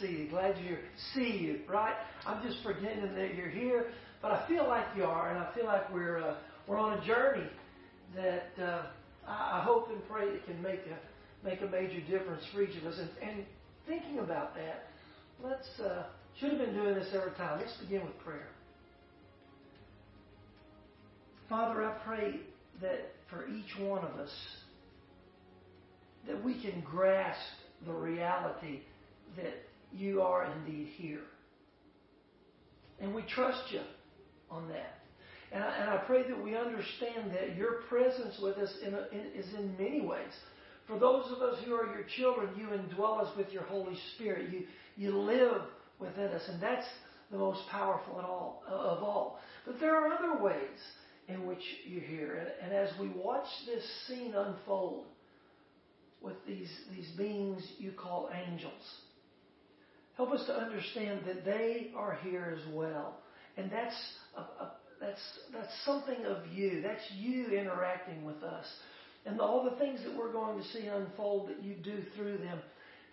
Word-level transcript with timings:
see 0.00 0.06
you. 0.06 0.28
Glad 0.30 0.56
see 1.14 1.36
you, 1.36 1.60
right? 1.68 1.94
I'm 2.26 2.42
just 2.42 2.62
pretending 2.64 3.14
that 3.14 3.34
you're 3.34 3.50
here, 3.50 3.86
but 4.22 4.32
I 4.32 4.46
feel 4.48 4.66
like 4.66 4.86
you 4.96 5.04
are, 5.04 5.30
and 5.30 5.38
I 5.38 5.52
feel 5.54 5.66
like 5.66 5.92
we're 5.92 6.18
uh, 6.18 6.36
we're 6.66 6.78
on 6.78 6.98
a 6.98 7.06
journey 7.06 7.48
that 8.14 8.50
uh, 8.60 8.82
I, 9.26 9.60
I 9.60 9.62
hope 9.64 9.90
and 9.90 10.00
pray 10.08 10.24
it 10.26 10.44
can 10.46 10.60
make 10.62 10.80
a 10.80 11.46
make 11.46 11.60
a 11.60 11.66
major 11.66 12.00
difference 12.08 12.42
for 12.52 12.62
each 12.62 12.76
of 12.76 12.84
us. 12.84 12.98
And, 12.98 13.10
and 13.22 13.44
thinking 13.86 14.18
about 14.18 14.54
that, 14.54 14.86
let's 15.42 15.68
uh, 15.80 16.04
should 16.38 16.50
have 16.50 16.58
been 16.58 16.74
doing 16.74 16.94
this 16.94 17.08
every 17.14 17.32
time. 17.32 17.60
Let's 17.60 17.76
begin 17.78 18.02
with 18.02 18.18
prayer. 18.20 18.48
Father, 21.48 21.84
I 21.84 21.92
pray 22.04 22.40
that 22.82 23.12
for 23.30 23.48
each 23.48 23.78
one 23.80 24.04
of 24.04 24.18
us, 24.20 24.30
that 26.26 26.44
we 26.44 26.60
can 26.60 26.82
grasp 26.82 27.40
the 27.86 27.92
reality 27.92 28.80
that 29.36 29.54
you 29.92 30.22
are 30.22 30.52
indeed 30.56 30.88
here. 30.96 31.22
And 33.00 33.14
we 33.14 33.22
trust 33.22 33.72
you 33.72 33.80
on 34.50 34.68
that. 34.68 34.94
And 35.52 35.64
I, 35.64 35.76
and 35.80 35.90
I 35.90 35.96
pray 35.98 36.28
that 36.28 36.42
we 36.42 36.56
understand 36.56 37.32
that 37.32 37.56
your 37.56 37.82
presence 37.88 38.38
with 38.42 38.58
us 38.58 38.70
in 38.86 38.94
a, 38.94 39.06
in, 39.12 39.26
is 39.34 39.46
in 39.54 39.76
many 39.78 40.00
ways. 40.00 40.32
For 40.86 40.98
those 40.98 41.26
of 41.30 41.42
us 41.42 41.58
who 41.64 41.74
are 41.74 41.86
your 41.86 42.04
children, 42.16 42.50
you 42.56 42.66
indwell 42.66 43.22
us 43.22 43.34
with 43.36 43.50
your 43.50 43.62
Holy 43.64 43.96
Spirit. 44.14 44.50
You, 44.50 44.64
you 44.96 45.16
live 45.16 45.62
within 45.98 46.28
us, 46.28 46.42
and 46.48 46.62
that's 46.62 46.86
the 47.30 47.38
most 47.38 47.60
powerful 47.70 48.16
all, 48.16 48.62
of 48.66 49.02
all. 49.02 49.38
But 49.66 49.80
there 49.80 49.94
are 49.94 50.12
other 50.12 50.42
ways 50.42 50.78
in 51.28 51.46
which 51.46 51.62
you're 51.86 52.02
here. 52.02 52.52
And, 52.62 52.72
and 52.72 52.88
as 52.88 52.98
we 52.98 53.08
watch 53.08 53.46
this 53.66 53.84
scene 54.06 54.34
unfold 54.34 55.06
with 56.20 56.36
these, 56.46 56.70
these 56.94 57.08
beings 57.16 57.62
you 57.78 57.92
call 57.92 58.30
angels, 58.32 58.82
help 60.18 60.32
us 60.32 60.44
to 60.46 60.52
understand 60.52 61.20
that 61.26 61.44
they 61.44 61.92
are 61.96 62.18
here 62.24 62.54
as 62.58 62.74
well. 62.74 63.20
And 63.56 63.70
that's, 63.70 63.94
a, 64.36 64.40
a, 64.40 64.72
that's, 65.00 65.20
that's 65.52 65.72
something 65.86 66.26
of 66.26 66.46
you. 66.52 66.82
That's 66.82 67.00
you 67.16 67.46
interacting 67.46 68.24
with 68.24 68.42
us. 68.42 68.66
And 69.24 69.40
all 69.40 69.64
the 69.64 69.76
things 69.78 70.00
that 70.04 70.16
we're 70.16 70.32
going 70.32 70.58
to 70.60 70.68
see 70.68 70.86
unfold 70.86 71.48
that 71.50 71.62
you 71.62 71.76
do 71.76 72.02
through 72.16 72.38
them, 72.38 72.58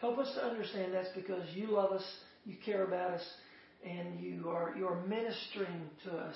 help 0.02 0.18
us 0.18 0.32
to 0.36 0.44
understand 0.44 0.94
that's 0.94 1.16
because 1.16 1.44
you 1.54 1.68
love 1.68 1.92
us, 1.92 2.04
you 2.44 2.56
care 2.66 2.86
about 2.86 3.12
us, 3.12 3.24
and 3.88 4.20
you 4.20 4.50
are, 4.50 4.74
you 4.76 4.88
are 4.88 5.06
ministering 5.06 5.90
to 6.06 6.12
us 6.12 6.36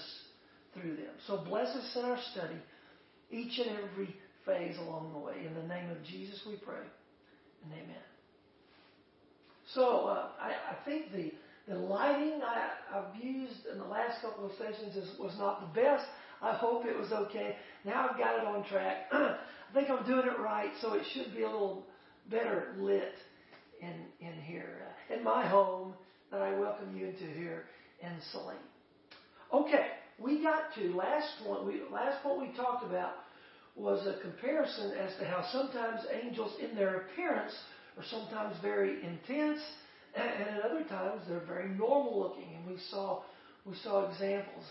through 0.76 0.98
them. 0.98 1.14
So 1.26 1.44
bless 1.50 1.68
us 1.76 1.96
in 1.98 2.06
our 2.06 2.20
study, 2.32 2.58
each 3.32 3.58
and 3.58 3.76
every 3.92 4.16
phase 4.46 4.78
along 4.78 5.14
the 5.14 5.20
way. 5.20 5.46
In 5.48 5.56
the 5.56 5.68
name 5.68 5.90
of 5.90 5.98
Jesus 6.04 6.40
we 6.48 6.58
pray. 6.58 6.86
And 7.64 7.74
amen. 7.74 8.19
So 9.76 10.08
uh, 10.08 10.30
I, 10.42 10.52
I, 10.72 10.86
think 10.86 11.12
the, 11.12 11.32
the 11.68 11.78
lighting 11.78 12.42
I, 12.44 12.70
have 12.94 13.16
used 13.22 13.66
in 13.72 13.78
the 13.78 13.86
last 13.86 14.22
couple 14.22 14.46
of 14.46 14.52
sessions 14.54 14.96
is, 14.96 15.20
was 15.20 15.36
not 15.38 15.62
the 15.62 15.82
best. 15.82 16.06
I 16.42 16.54
hope 16.54 16.86
it 16.86 16.98
was 16.98 17.12
okay. 17.12 17.56
Now 17.86 18.10
I've 18.10 18.18
got 18.18 18.40
it 18.40 18.46
on 18.46 18.66
track. 18.66 19.08
I 19.12 19.38
think 19.74 19.90
I'm 19.90 20.06
doing 20.06 20.26
it 20.26 20.40
right, 20.40 20.72
so 20.82 20.94
it 20.94 21.04
should 21.14 21.36
be 21.36 21.44
a 21.44 21.50
little 21.50 21.86
better 22.32 22.74
lit 22.80 23.14
in, 23.82 23.94
in 24.26 24.34
here, 24.42 24.88
uh, 25.12 25.16
in 25.16 25.24
my 25.24 25.48
home 25.48 25.94
that 26.32 26.42
I 26.42 26.58
welcome 26.58 26.96
you 26.98 27.08
into 27.08 27.26
here 27.26 27.66
in 28.02 28.12
Saline. 28.32 28.58
Okay, 29.54 29.88
we 30.20 30.42
got 30.42 30.74
to 30.76 30.96
last 30.96 31.46
one. 31.46 31.68
We, 31.68 31.82
last 31.92 32.24
point 32.24 32.42
we 32.42 32.58
talked 32.58 32.84
about 32.86 33.14
was 33.76 34.06
a 34.08 34.20
comparison 34.22 34.92
as 34.98 35.12
to 35.20 35.26
how 35.26 35.46
sometimes 35.52 36.02
angels, 36.24 36.54
in 36.60 36.76
their 36.76 37.02
appearance, 37.02 37.54
are 38.00 38.04
sometimes 38.10 38.56
very 38.62 39.04
intense, 39.04 39.60
and, 40.16 40.30
at 40.30 40.62
other 40.64 40.84
times 40.86 41.22
they're 41.28 41.46
very 41.46 41.70
normal 41.70 42.20
looking. 42.20 42.56
And 42.56 42.66
we 42.66 42.82
saw 42.90 43.22
we 43.66 43.76
saw 43.84 44.10
examples 44.10 44.64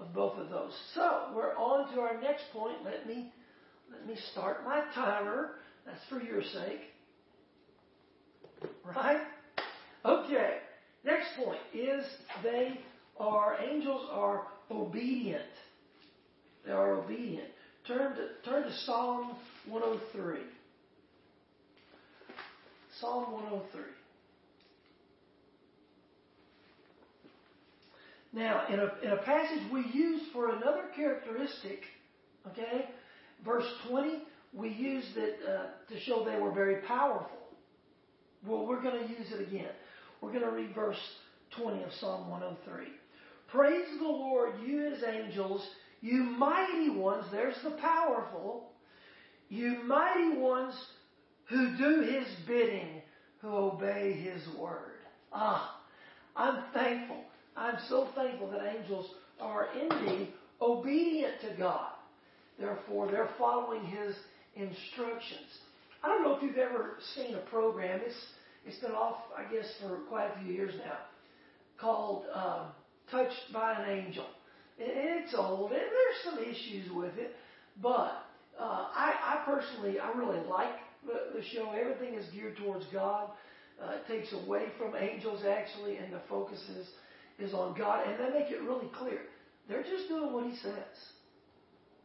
of 0.00 0.12
both 0.12 0.36
of 0.36 0.50
those. 0.50 0.72
So 0.94 1.28
we're 1.34 1.56
on 1.56 1.94
to 1.94 2.00
our 2.00 2.20
next 2.20 2.44
point. 2.52 2.78
Let 2.84 3.06
me 3.06 3.32
let 3.90 4.06
me 4.06 4.16
start 4.32 4.64
my 4.64 4.84
timer. 4.94 5.50
That's 5.86 6.00
for 6.08 6.20
your 6.20 6.42
sake. 6.42 6.80
Right? 8.84 9.20
Okay. 10.04 10.58
Next 11.04 11.28
point 11.36 11.60
is 11.72 12.04
they 12.42 12.80
are 13.18 13.58
angels 13.62 14.08
are 14.10 14.42
obedient. 14.72 15.42
They 16.64 16.72
are 16.72 16.94
obedient. 16.94 17.48
Turn 17.86 18.16
to, 18.16 18.50
turn 18.50 18.64
to 18.64 18.72
Psalm 18.84 19.36
103. 19.68 20.40
Psalm 23.00 23.32
103. 23.32 23.82
Now, 28.32 28.66
in 28.68 28.80
a, 28.80 28.92
in 29.02 29.18
a 29.18 29.22
passage 29.22 29.60
we 29.72 29.84
use 29.92 30.22
for 30.32 30.50
another 30.50 30.84
characteristic, 30.94 31.80
okay, 32.48 32.86
verse 33.44 33.66
20, 33.88 34.22
we 34.54 34.70
used 34.70 35.16
it 35.16 35.38
uh, 35.46 35.92
to 35.92 36.00
show 36.00 36.24
they 36.24 36.40
were 36.40 36.52
very 36.52 36.82
powerful. 36.82 37.38
Well, 38.46 38.66
we're 38.66 38.82
going 38.82 39.06
to 39.06 39.10
use 39.10 39.32
it 39.32 39.46
again. 39.46 39.72
We're 40.20 40.32
going 40.32 40.44
to 40.44 40.50
read 40.50 40.74
verse 40.74 41.00
20 41.58 41.82
of 41.82 41.92
Psalm 42.00 42.30
103. 42.30 42.86
Praise 43.48 43.86
the 43.98 44.04
Lord, 44.04 44.54
you 44.64 44.90
his 44.90 45.02
angels, 45.02 45.66
you 46.00 46.22
mighty 46.22 46.90
ones, 46.90 47.24
there's 47.32 47.56
the 47.62 47.70
powerful, 47.70 48.70
you 49.48 49.82
mighty 49.84 50.36
ones 50.36 50.74
who 51.46 51.76
do 51.76 52.00
his 52.00 52.26
bidding, 52.46 53.02
who 53.40 53.48
obey 53.48 54.12
his 54.12 54.42
word. 54.58 54.98
Ah, 55.32 55.80
I'm 56.34 56.64
thankful. 56.72 57.22
I'm 57.56 57.78
so 57.88 58.08
thankful 58.14 58.50
that 58.50 58.76
angels 58.78 59.10
are 59.40 59.68
indeed 59.80 60.28
obedient 60.60 61.40
to 61.42 61.56
God. 61.56 61.92
Therefore, 62.58 63.10
they're 63.10 63.30
following 63.38 63.84
his 63.84 64.14
instructions. 64.54 65.58
I 66.02 66.08
don't 66.08 66.22
know 66.22 66.36
if 66.36 66.42
you've 66.42 66.58
ever 66.58 66.96
seen 67.14 67.34
a 67.34 67.50
program. 67.50 68.00
It's 68.04 68.16
it's 68.66 68.78
been 68.78 68.92
off, 68.92 69.18
I 69.36 69.50
guess, 69.52 69.66
for 69.80 69.98
quite 70.08 70.26
a 70.26 70.40
few 70.42 70.52
years 70.52 70.74
now, 70.84 70.98
called 71.80 72.24
um, 72.34 72.66
touched 73.10 73.52
by 73.52 73.74
an 73.74 73.88
angel. 73.88 74.24
It's 74.78 75.34
old, 75.36 75.70
and 75.70 75.80
there's 75.80 76.24
some 76.24 76.38
issues 76.42 76.90
with 76.92 77.16
it, 77.16 77.34
but 77.80 78.24
uh, 78.58 78.88
I, 78.92 79.14
I 79.22 79.42
personally, 79.46 79.98
I 80.00 80.10
really 80.18 80.44
like 80.48 80.74
the, 81.06 81.42
show. 81.42 81.72
Everything 81.72 82.14
is 82.14 82.26
geared 82.32 82.56
towards 82.56 82.84
God. 82.92 83.30
Uh, 83.82 83.92
it 83.92 84.06
takes 84.08 84.32
away 84.32 84.66
from 84.78 84.94
angels 84.96 85.42
actually, 85.46 85.96
and 85.96 86.12
the 86.12 86.20
focus 86.28 86.60
is, 86.76 86.86
is 87.38 87.54
on 87.54 87.76
God. 87.76 88.06
And 88.06 88.18
they 88.18 88.38
make 88.38 88.50
it 88.50 88.62
really 88.62 88.88
clear. 88.98 89.20
They're 89.68 89.82
just 89.82 90.08
doing 90.08 90.32
what 90.32 90.44
He 90.46 90.56
says. 90.56 90.96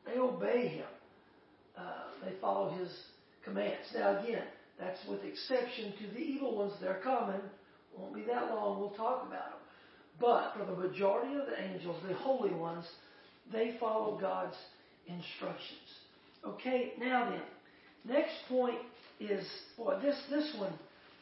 They 0.06 0.20
obey 0.20 0.68
Him. 0.68 0.86
Uh, 1.78 2.26
they 2.26 2.34
follow 2.42 2.72
His 2.72 2.90
commands. 3.44 3.88
Now 3.96 4.22
again, 4.22 4.44
that's 4.80 5.00
with 5.08 5.24
exception 5.24 5.94
to 6.00 6.14
the 6.14 6.20
evil 6.20 6.58
ones. 6.58 6.74
They're 6.82 7.02
coming. 7.04 7.42
Won't 7.98 8.16
be 8.16 8.24
that 8.24 8.54
long. 8.54 8.80
We'll 8.80 8.90
talk 8.92 9.26
about 9.28 9.52
them. 9.52 9.60
But 10.20 10.54
for 10.58 10.66
the 10.66 10.88
majority 10.88 11.36
of 11.36 11.48
the 11.48 11.62
angels, 11.62 11.96
the 12.08 12.14
holy 12.14 12.54
ones, 12.54 12.86
they 13.52 13.76
follow 13.80 14.18
God's 14.20 14.56
instructions. 15.08 15.80
Okay, 16.46 16.94
now 17.00 17.30
then, 17.30 18.16
next 18.16 18.34
point 18.48 18.78
is, 19.26 19.46
boy, 19.78 20.00
this, 20.02 20.16
this 20.30 20.54
one 20.58 20.74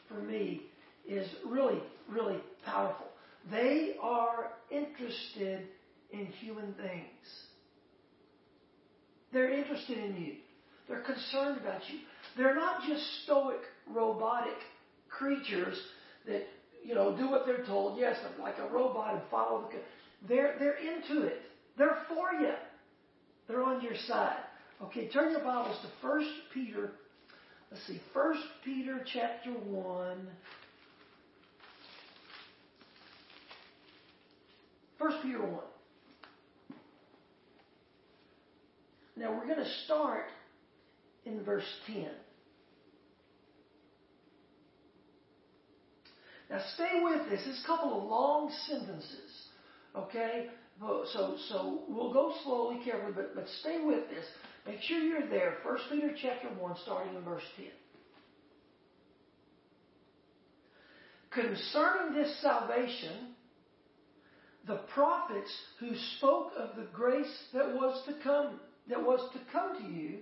for 0.08 0.14
me 0.14 0.62
is 1.08 1.28
really, 1.46 1.80
really 2.08 2.38
powerful. 2.64 3.06
They 3.50 3.94
are 4.00 4.52
interested 4.70 5.66
in 6.12 6.26
human 6.26 6.74
things. 6.74 7.26
They're 9.32 9.52
interested 9.52 9.98
in 9.98 10.16
you. 10.16 10.34
They're 10.88 11.02
concerned 11.02 11.60
about 11.60 11.82
you. 11.88 12.00
They're 12.36 12.54
not 12.54 12.82
just 12.88 13.02
stoic, 13.24 13.60
robotic 13.88 14.56
creatures 15.08 15.80
that 16.26 16.46
you 16.84 16.94
know, 16.94 17.16
do 17.16 17.30
what 17.30 17.46
they're 17.46 17.64
told. 17.64 17.98
Yes, 17.98 18.16
like 18.40 18.56
a 18.58 18.72
robot 18.72 19.14
and 19.14 19.22
follow 19.30 19.62
the. 19.62 19.78
They're 20.28 20.56
they're 20.58 20.76
into 20.76 21.26
it. 21.26 21.40
They're 21.76 21.98
for 22.08 22.32
you. 22.40 22.52
They're 23.48 23.62
on 23.62 23.82
your 23.82 23.94
side. 24.06 24.38
Okay, 24.82 25.08
turn 25.08 25.30
your 25.30 25.40
Bibles 25.40 25.76
to 25.82 25.88
First 26.00 26.28
Peter. 26.54 26.92
Let's 27.70 27.86
see, 27.86 28.00
First 28.12 28.42
Peter 28.64 29.04
chapter 29.12 29.50
one. 29.50 30.26
First 34.98 35.18
Peter 35.22 35.40
one. 35.40 35.64
Now 39.16 39.32
we're 39.32 39.46
going 39.46 39.64
to 39.64 39.70
start 39.84 40.26
in 41.24 41.44
verse 41.44 41.64
ten. 41.86 42.10
Now 46.50 46.60
stay 46.74 47.00
with 47.04 47.28
this. 47.30 47.40
Is 47.46 47.62
a 47.62 47.66
couple 47.68 47.96
of 47.96 48.08
long 48.08 48.52
sentences. 48.66 49.46
Okay? 49.94 50.46
So, 50.80 51.36
so 51.48 51.82
we'll 51.88 52.12
go 52.12 52.32
slowly, 52.42 52.80
carefully, 52.84 53.12
but, 53.14 53.34
but 53.36 53.46
stay 53.60 53.78
with 53.84 54.08
this. 54.08 54.24
Make 54.66 54.80
sure 54.82 54.98
you're 54.98 55.28
there. 55.28 55.58
1 55.64 55.78
Peter 55.90 56.14
chapter 56.20 56.48
1, 56.48 56.76
starting 56.82 57.16
in 57.16 57.22
verse 57.22 57.42
10. 57.56 57.66
concerning 61.30 62.14
this 62.14 62.40
salvation, 62.42 63.34
the 64.66 64.80
prophets 64.92 65.50
who 65.78 65.90
spoke 66.18 66.52
of 66.56 66.76
the 66.76 66.86
grace 66.92 67.32
that 67.54 67.72
was 67.72 68.04
to 68.06 68.14
come, 68.22 68.60
that 68.88 69.02
was 69.02 69.20
to 69.32 69.40
come 69.52 69.78
to 69.78 69.92
you, 69.92 70.18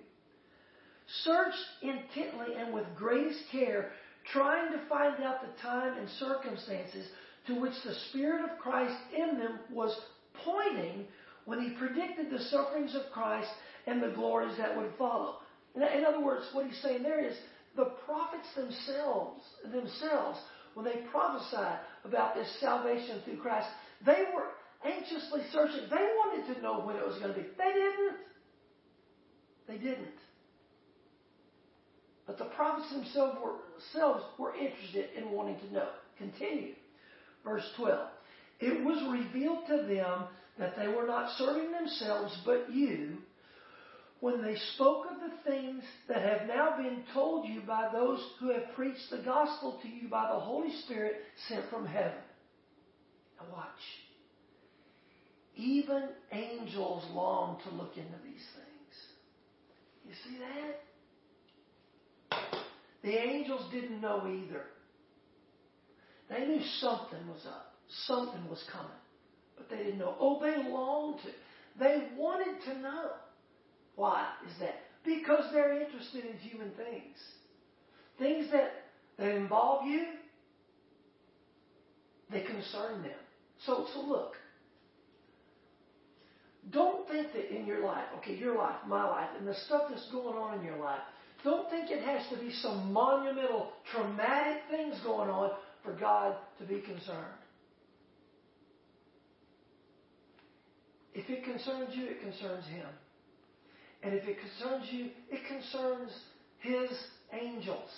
searched 1.25 1.57
intently 1.83 2.55
and 2.57 2.73
with 2.73 2.85
greatest 2.97 3.41
care, 3.51 3.91
trying 4.33 4.71
to 4.73 4.89
find 4.89 5.23
out 5.23 5.41
the 5.41 5.63
time 5.63 5.99
and 5.99 6.09
circumstances 6.19 7.09
to 7.47 7.59
which 7.59 7.73
the 7.85 7.95
Spirit 8.11 8.45
of 8.45 8.59
Christ 8.59 8.97
in 9.17 9.39
them 9.39 9.59
was 9.73 9.99
pointing 10.45 11.07
when 11.47 11.61
he 11.61 11.71
predicted 11.79 12.31
the 12.31 12.45
sufferings 12.45 12.95
of 12.95 13.11
Christ 13.13 13.49
and 13.89 14.03
the 14.03 14.11
glories 14.15 14.57
that 14.59 14.77
would 14.77 14.93
follow. 14.99 15.37
In 15.75 16.05
other 16.05 16.21
words, 16.21 16.47
what 16.53 16.67
he's 16.67 16.81
saying 16.83 17.03
there 17.03 17.25
is 17.25 17.37
the 17.77 17.93
prophets 18.05 18.49
themselves, 18.57 19.43
themselves, 19.73 20.39
when 20.75 20.85
they 20.85 21.03
prophesied 21.11 21.81
about 22.05 22.35
this 22.35 22.49
salvation 22.61 23.21
through 23.25 23.39
Christ, 23.39 23.69
they 24.05 24.25
were 24.35 24.49
anxiously 24.85 25.43
searching. 25.53 25.89
They 25.91 25.97
wanted 25.97 26.55
to 26.55 26.61
know 26.61 26.81
when 26.81 26.97
it 26.97 27.07
was 27.07 27.19
going 27.19 27.35
to 27.35 27.41
be. 27.41 27.47
They 27.57 27.73
didn't. 27.73 28.17
They 29.67 29.79
didn't. 29.79 30.19
But 32.27 32.39
the 32.39 32.45
prophets 32.45 32.93
themselves 32.93 33.39
were, 33.43 33.57
themselves 33.73 34.25
were 34.39 34.55
interested 34.55 35.11
in 35.17 35.31
wanting 35.31 35.59
to 35.61 35.73
know. 35.73 35.89
Continue. 36.19 36.75
Verse 37.45 37.65
12. 37.77 38.09
It 38.61 38.85
was 38.85 39.03
revealed 39.11 39.67
to 39.69 39.87
them 39.87 40.25
that 40.59 40.77
they 40.77 40.89
were 40.89 41.07
not 41.07 41.31
serving 41.39 41.71
themselves 41.71 42.37
but 42.45 42.73
you 42.73 43.19
when 44.21 44.43
they 44.43 44.57
spoke 44.75 45.07
of 45.07 45.21
the 45.21 45.51
things 45.51 45.83
that 46.09 46.23
have 46.23 46.49
now 46.49 46.77
been 46.77 47.05
told 47.15 47.49
you 47.49 47.61
by 47.67 47.89
those 47.93 48.21
who 48.41 48.53
have 48.53 48.75
preached 48.75 49.11
the 49.11 49.19
gospel 49.19 49.79
to 49.83 49.89
you 49.89 50.09
by 50.09 50.29
the 50.33 50.39
Holy 50.39 50.73
Spirit 50.85 51.17
sent 51.49 51.71
from 51.71 51.87
heaven. 51.87 52.19
Now 53.39 53.47
watch. 53.53 53.67
Even 55.55 56.09
angels 56.33 57.05
long 57.13 57.61
to 57.65 57.75
look 57.75 57.97
into 57.97 58.19
these 58.25 58.45
things. 58.55 58.95
You 60.05 60.15
see 60.25 60.39
that? 60.39 60.77
The 63.03 63.17
angels 63.17 63.71
didn't 63.73 64.01
know 64.01 64.27
either. 64.27 64.65
They 66.29 66.47
knew 66.47 66.63
something 66.81 67.27
was 67.29 67.47
up. 67.47 67.75
Something 68.07 68.49
was 68.51 68.63
coming. 68.73 68.91
But 69.57 69.71
they 69.71 69.79
didn't 69.79 69.99
know. 69.99 70.15
Oh, 70.19 70.41
they 70.41 70.57
longed 70.69 71.21
to. 71.23 71.29
They 71.79 72.09
wanted 72.17 72.63
to 72.65 72.79
know. 72.81 73.11
Why 73.99 74.29
is 74.47 74.53
that? 74.61 74.77
Because 75.05 75.53
they're 75.53 75.83
interested 75.83 76.25
in 76.25 76.37
human 76.39 76.71
things. 76.71 77.17
Things 78.17 78.47
that, 78.53 78.71
that 79.19 79.35
involve 79.35 79.87
you, 79.87 80.07
they 82.31 82.43
concern 82.43 83.03
them. 83.03 83.19
So, 83.67 83.87
so 83.93 84.01
look. 84.03 84.35
Don't 86.71 87.09
think 87.09 87.33
that 87.33 87.53
in 87.53 87.67
your 87.67 87.85
life, 87.85 88.05
okay, 88.19 88.37
your 88.37 88.57
life, 88.57 88.77
my 88.87 89.05
life, 89.05 89.31
and 89.37 89.49
the 89.49 89.55
stuff 89.67 89.83
that's 89.91 90.09
going 90.13 90.39
on 90.39 90.61
in 90.61 90.65
your 90.65 90.79
life, 90.79 91.01
don't 91.43 91.69
think 91.69 91.91
it 91.91 92.05
has 92.05 92.23
to 92.31 92.37
be 92.37 92.53
some 92.53 92.93
monumental, 92.93 93.73
traumatic 93.93 94.63
things 94.71 94.95
going 95.03 95.29
on 95.29 95.51
for 95.83 95.93
God 95.95 96.37
to 96.61 96.65
be 96.65 96.83
concerned. 96.83 97.35
If 101.15 101.29
it 101.29 101.43
concerns 101.43 101.97
you, 101.97 102.07
it 102.07 102.21
concerns 102.21 102.65
Him. 102.67 102.87
And 104.03 104.15
if 104.15 104.29
it 104.29 104.37
concerns 104.39 104.87
you, 104.91 105.11
it 105.31 105.41
concerns 105.47 106.11
His 106.59 106.91
angels 107.33 107.91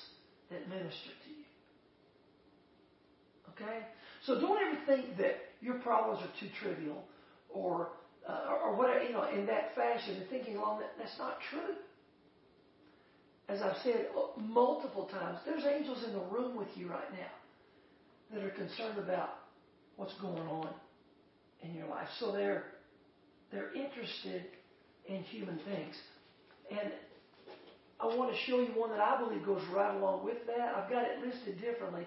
that 0.50 0.68
minister 0.68 1.10
to 1.24 1.30
you. 1.30 1.44
Okay? 3.50 3.86
So 4.24 4.40
don't 4.40 4.58
ever 4.58 4.78
think 4.86 5.16
that 5.18 5.36
your 5.60 5.78
problems 5.80 6.22
are 6.22 6.40
too 6.40 6.48
trivial 6.62 7.04
or 7.48 7.90
uh, 8.28 8.56
or 8.64 8.76
whatever, 8.76 9.02
you 9.02 9.12
know, 9.12 9.28
in 9.30 9.46
that 9.46 9.74
fashion 9.74 10.16
and 10.16 10.28
thinking 10.28 10.56
along 10.56 10.80
that. 10.80 10.90
That's 10.98 11.18
not 11.18 11.38
true. 11.50 11.74
As 13.48 13.62
I've 13.62 13.76
said 13.82 14.08
uh, 14.16 14.40
multiple 14.40 15.06
times, 15.06 15.38
there's 15.44 15.64
angels 15.64 16.04
in 16.04 16.12
the 16.12 16.20
room 16.20 16.56
with 16.56 16.68
you 16.76 16.88
right 16.88 17.10
now 17.12 18.34
that 18.34 18.44
are 18.44 18.50
concerned 18.50 18.98
about 18.98 19.30
what's 19.96 20.14
going 20.20 20.46
on 20.46 20.68
in 21.62 21.74
your 21.74 21.88
life. 21.88 22.08
So 22.18 22.30
they're 22.30 22.64
they're 23.50 23.72
interested 23.74 24.44
in 25.10 25.22
human 25.24 25.58
things. 25.58 25.94
And 26.70 26.92
I 28.00 28.06
want 28.16 28.32
to 28.32 28.38
show 28.46 28.60
you 28.60 28.68
one 28.68 28.90
that 28.90 29.00
I 29.00 29.20
believe 29.20 29.44
goes 29.44 29.62
right 29.74 29.94
along 29.94 30.24
with 30.24 30.46
that. 30.46 30.74
I've 30.76 30.88
got 30.88 31.04
it 31.04 31.18
listed 31.24 31.60
differently. 31.60 32.06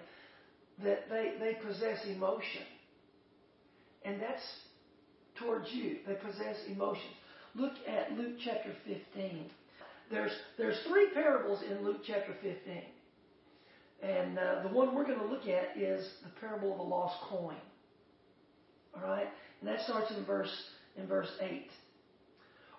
That 0.82 1.08
they, 1.08 1.34
they 1.38 1.54
possess 1.64 2.04
emotion. 2.06 2.62
And 4.04 4.20
that's 4.20 4.42
towards 5.38 5.70
you. 5.72 5.98
They 6.06 6.14
possess 6.14 6.56
emotions. 6.68 7.14
Look 7.54 7.74
at 7.86 8.12
Luke 8.12 8.36
chapter 8.44 8.72
15. 8.86 9.44
There's, 10.10 10.32
there's 10.58 10.76
three 10.88 11.08
parables 11.14 11.60
in 11.70 11.84
Luke 11.84 12.00
chapter 12.06 12.34
15. 12.42 12.82
And 14.02 14.38
uh, 14.38 14.62
the 14.62 14.74
one 14.74 14.94
we're 14.94 15.06
going 15.06 15.20
to 15.20 15.26
look 15.26 15.46
at 15.46 15.80
is 15.80 16.06
the 16.24 16.30
parable 16.40 16.72
of 16.72 16.78
the 16.78 16.84
lost 16.84 17.16
coin. 17.28 17.56
All 18.96 19.08
right? 19.08 19.28
And 19.60 19.68
that 19.68 19.80
starts 19.84 20.10
in 20.10 20.24
verse, 20.24 20.52
in 20.96 21.06
verse 21.06 21.30
8. 21.40 21.68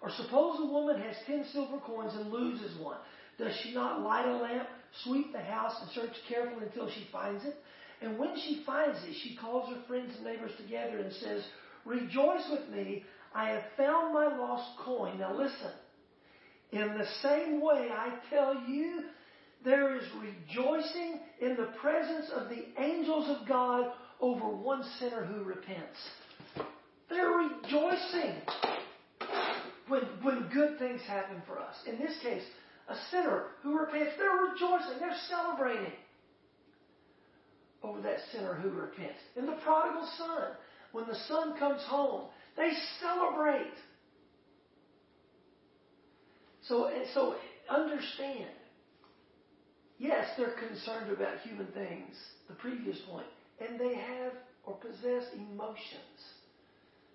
Or 0.01 0.09
suppose 0.11 0.59
a 0.59 0.65
woman 0.65 1.01
has 1.01 1.15
ten 1.25 1.45
silver 1.51 1.79
coins 1.79 2.13
and 2.15 2.31
loses 2.31 2.79
one. 2.79 2.97
Does 3.37 3.53
she 3.63 3.73
not 3.73 4.01
light 4.01 4.27
a 4.27 4.37
lamp, 4.37 4.67
sweep 5.03 5.31
the 5.31 5.41
house, 5.41 5.75
and 5.81 5.89
search 5.91 6.15
carefully 6.27 6.65
until 6.65 6.89
she 6.89 7.07
finds 7.11 7.43
it? 7.43 7.55
And 8.01 8.17
when 8.17 8.35
she 8.37 8.63
finds 8.65 8.99
it, 9.03 9.15
she 9.23 9.35
calls 9.35 9.73
her 9.73 9.81
friends 9.87 10.13
and 10.15 10.25
neighbors 10.25 10.51
together 10.57 10.99
and 10.99 11.11
says, 11.13 11.43
Rejoice 11.85 12.47
with 12.51 12.69
me, 12.69 13.03
I 13.33 13.49
have 13.49 13.63
found 13.77 14.13
my 14.13 14.27
lost 14.37 14.77
coin. 14.79 15.19
Now 15.19 15.35
listen. 15.35 15.71
In 16.71 16.97
the 16.97 17.07
same 17.21 17.61
way, 17.61 17.89
I 17.91 18.17
tell 18.29 18.55
you, 18.67 19.03
there 19.63 19.95
is 19.95 20.03
rejoicing 20.19 21.19
in 21.41 21.55
the 21.55 21.71
presence 21.81 22.29
of 22.33 22.49
the 22.49 22.65
angels 22.81 23.27
of 23.29 23.47
God 23.47 23.91
over 24.19 24.45
one 24.45 24.83
sinner 24.99 25.25
who 25.25 25.43
repents. 25.43 25.97
They're 27.09 27.29
rejoicing 27.29 28.41
when, 29.87 30.01
when 30.21 30.49
good 30.53 30.79
things 30.79 31.01
happen 31.07 31.41
for 31.45 31.59
us. 31.59 31.75
In 31.87 31.99
this 31.99 32.17
case, 32.21 32.43
a 32.87 32.95
sinner 33.11 33.47
who 33.61 33.77
repents, 33.77 34.13
they're 34.17 34.51
rejoicing, 34.51 34.99
they're 34.99 35.17
celebrating 35.27 35.93
over 37.83 38.01
that 38.01 38.17
sinner 38.31 38.53
who 38.55 38.69
repents. 38.69 39.19
In 39.35 39.45
the 39.45 39.57
prodigal 39.63 40.07
son, 40.17 40.51
when 40.91 41.07
the 41.07 41.17
son 41.27 41.57
comes 41.57 41.81
home, 41.83 42.29
they 42.57 42.71
celebrate. 42.99 43.73
So, 46.67 46.89
so 47.13 47.35
understand. 47.69 48.49
Yes, 49.97 50.27
they're 50.37 50.55
concerned 50.67 51.11
about 51.11 51.39
human 51.39 51.67
things, 51.67 52.15
the 52.47 52.55
previous 52.55 52.97
point, 53.09 53.27
and 53.59 53.79
they 53.79 53.95
have 53.95 54.33
or 54.65 54.75
possess 54.75 55.23
emotions. 55.33 56.19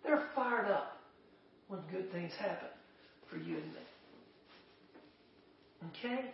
They're 0.05 0.29
fired 0.35 0.69
up 0.69 1.00
when 1.71 1.81
good 1.91 2.11
things 2.13 2.33
happen 2.39 2.69
for 3.31 3.37
you 3.37 3.57
and 3.57 3.67
me. 3.67 3.81
Okay? 5.91 6.31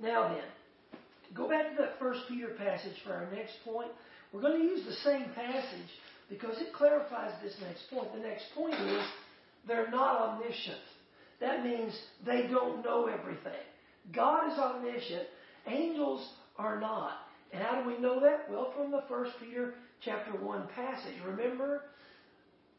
Now 0.00 0.28
then, 0.28 0.44
go 1.34 1.48
back 1.48 1.70
to 1.70 1.82
that 1.82 1.98
first 1.98 2.20
Peter 2.28 2.54
passage 2.56 2.94
for 3.04 3.12
our 3.12 3.28
next 3.34 3.54
point. 3.64 3.90
We're 4.32 4.40
going 4.40 4.60
to 4.60 4.64
use 4.64 4.86
the 4.86 5.10
same 5.10 5.26
passage 5.34 5.90
because 6.30 6.56
it 6.58 6.72
clarifies 6.72 7.32
this 7.42 7.54
next 7.60 7.90
point. 7.90 8.12
The 8.14 8.20
next 8.20 8.44
point 8.54 8.74
is 8.74 9.02
they're 9.66 9.90
not 9.90 10.20
omniscient. 10.20 10.78
That 11.40 11.64
means 11.64 11.92
they 12.24 12.46
don't 12.48 12.84
know 12.84 13.06
everything. 13.06 13.52
God 14.14 14.52
is 14.52 14.58
omniscient. 14.58 15.26
Angels 15.66 16.26
are 16.56 16.78
not. 16.80 17.12
And 17.52 17.62
how 17.62 17.82
do 17.82 17.88
we 17.88 17.98
know 17.98 18.20
that? 18.20 18.48
Well, 18.50 18.72
from 18.76 18.92
the 18.92 19.02
first 19.08 19.32
Peter 19.40 19.74
chapter 20.04 20.32
1 20.32 20.68
passage. 20.74 21.14
Remember, 21.26 21.82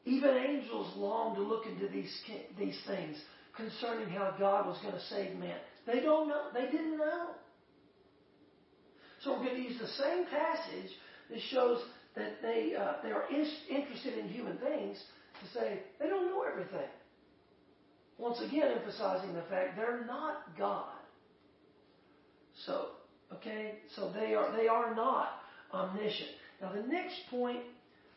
even 0.05 0.29
angels 0.29 0.95
long 0.95 1.35
to 1.35 1.41
look 1.41 1.65
into 1.65 1.87
these, 1.87 2.11
these 2.57 2.79
things 2.87 3.17
concerning 3.55 4.09
how 4.09 4.35
God 4.39 4.65
was 4.67 4.77
going 4.81 4.93
to 4.93 5.01
save 5.01 5.37
man. 5.37 5.57
They 5.85 5.99
don't 5.99 6.27
know. 6.27 6.47
They 6.53 6.65
didn't 6.65 6.97
know. 6.97 7.31
So 9.23 9.33
we're 9.33 9.45
going 9.45 9.55
to 9.55 9.69
use 9.69 9.79
the 9.79 9.87
same 9.87 10.25
passage 10.25 10.91
that 11.29 11.39
shows 11.51 11.81
that 12.15 12.41
they, 12.41 12.73
uh, 12.75 12.93
they 13.03 13.11
are 13.11 13.23
in, 13.29 13.45
interested 13.69 14.17
in 14.17 14.29
human 14.29 14.57
things 14.57 14.97
to 15.41 15.59
say 15.59 15.79
they 15.99 16.07
don't 16.07 16.27
know 16.27 16.43
everything. 16.49 16.87
Once 18.17 18.39
again, 18.41 18.71
emphasizing 18.77 19.33
the 19.33 19.41
fact 19.43 19.75
they're 19.75 20.05
not 20.05 20.57
God. 20.57 20.91
So, 22.65 22.87
okay, 23.33 23.75
so 23.95 24.11
they 24.13 24.33
are 24.33 24.55
they 24.55 24.67
are 24.67 24.93
not 24.93 25.41
omniscient. 25.73 26.29
Now 26.61 26.73
the 26.73 26.81
next 26.81 27.15
point 27.29 27.59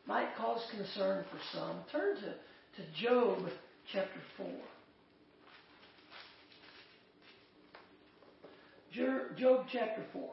might 0.06 0.36
cause 0.36 0.60
concern 0.70 1.24
for 1.30 1.38
some. 1.56 1.76
Turn 1.90 2.16
to, 2.16 2.22
to 2.22 2.82
Job 3.00 3.48
chapter 3.92 4.20
4. 4.36 4.46
Job 9.36 9.66
chapter 9.72 10.04
4. 10.12 10.30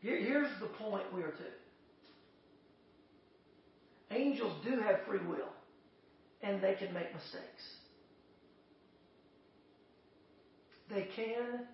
Here, 0.00 0.18
here's 0.18 0.60
the 0.60 0.66
point 0.66 1.04
we 1.14 1.22
are 1.22 1.30
to. 1.30 1.44
Angels 4.12 4.52
do 4.64 4.80
have 4.80 5.00
free 5.06 5.20
will, 5.26 5.48
and 6.42 6.60
they 6.62 6.74
can 6.74 6.92
make 6.92 7.14
mistakes. 7.14 7.62
They 10.90 11.08
can 11.14 11.66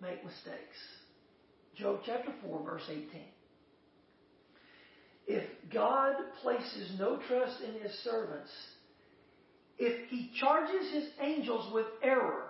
make 0.00 0.24
mistakes. 0.24 0.78
Job 1.76 2.00
chapter 2.06 2.32
4, 2.42 2.62
verse 2.62 2.84
18. 2.88 3.06
If 5.32 5.44
God 5.72 6.16
places 6.42 6.98
no 6.98 7.20
trust 7.28 7.60
in 7.60 7.80
his 7.80 7.92
servants, 8.02 8.50
if 9.78 10.08
he 10.08 10.28
charges 10.40 10.92
his 10.92 11.04
angels 11.20 11.72
with 11.72 11.86
error, 12.02 12.46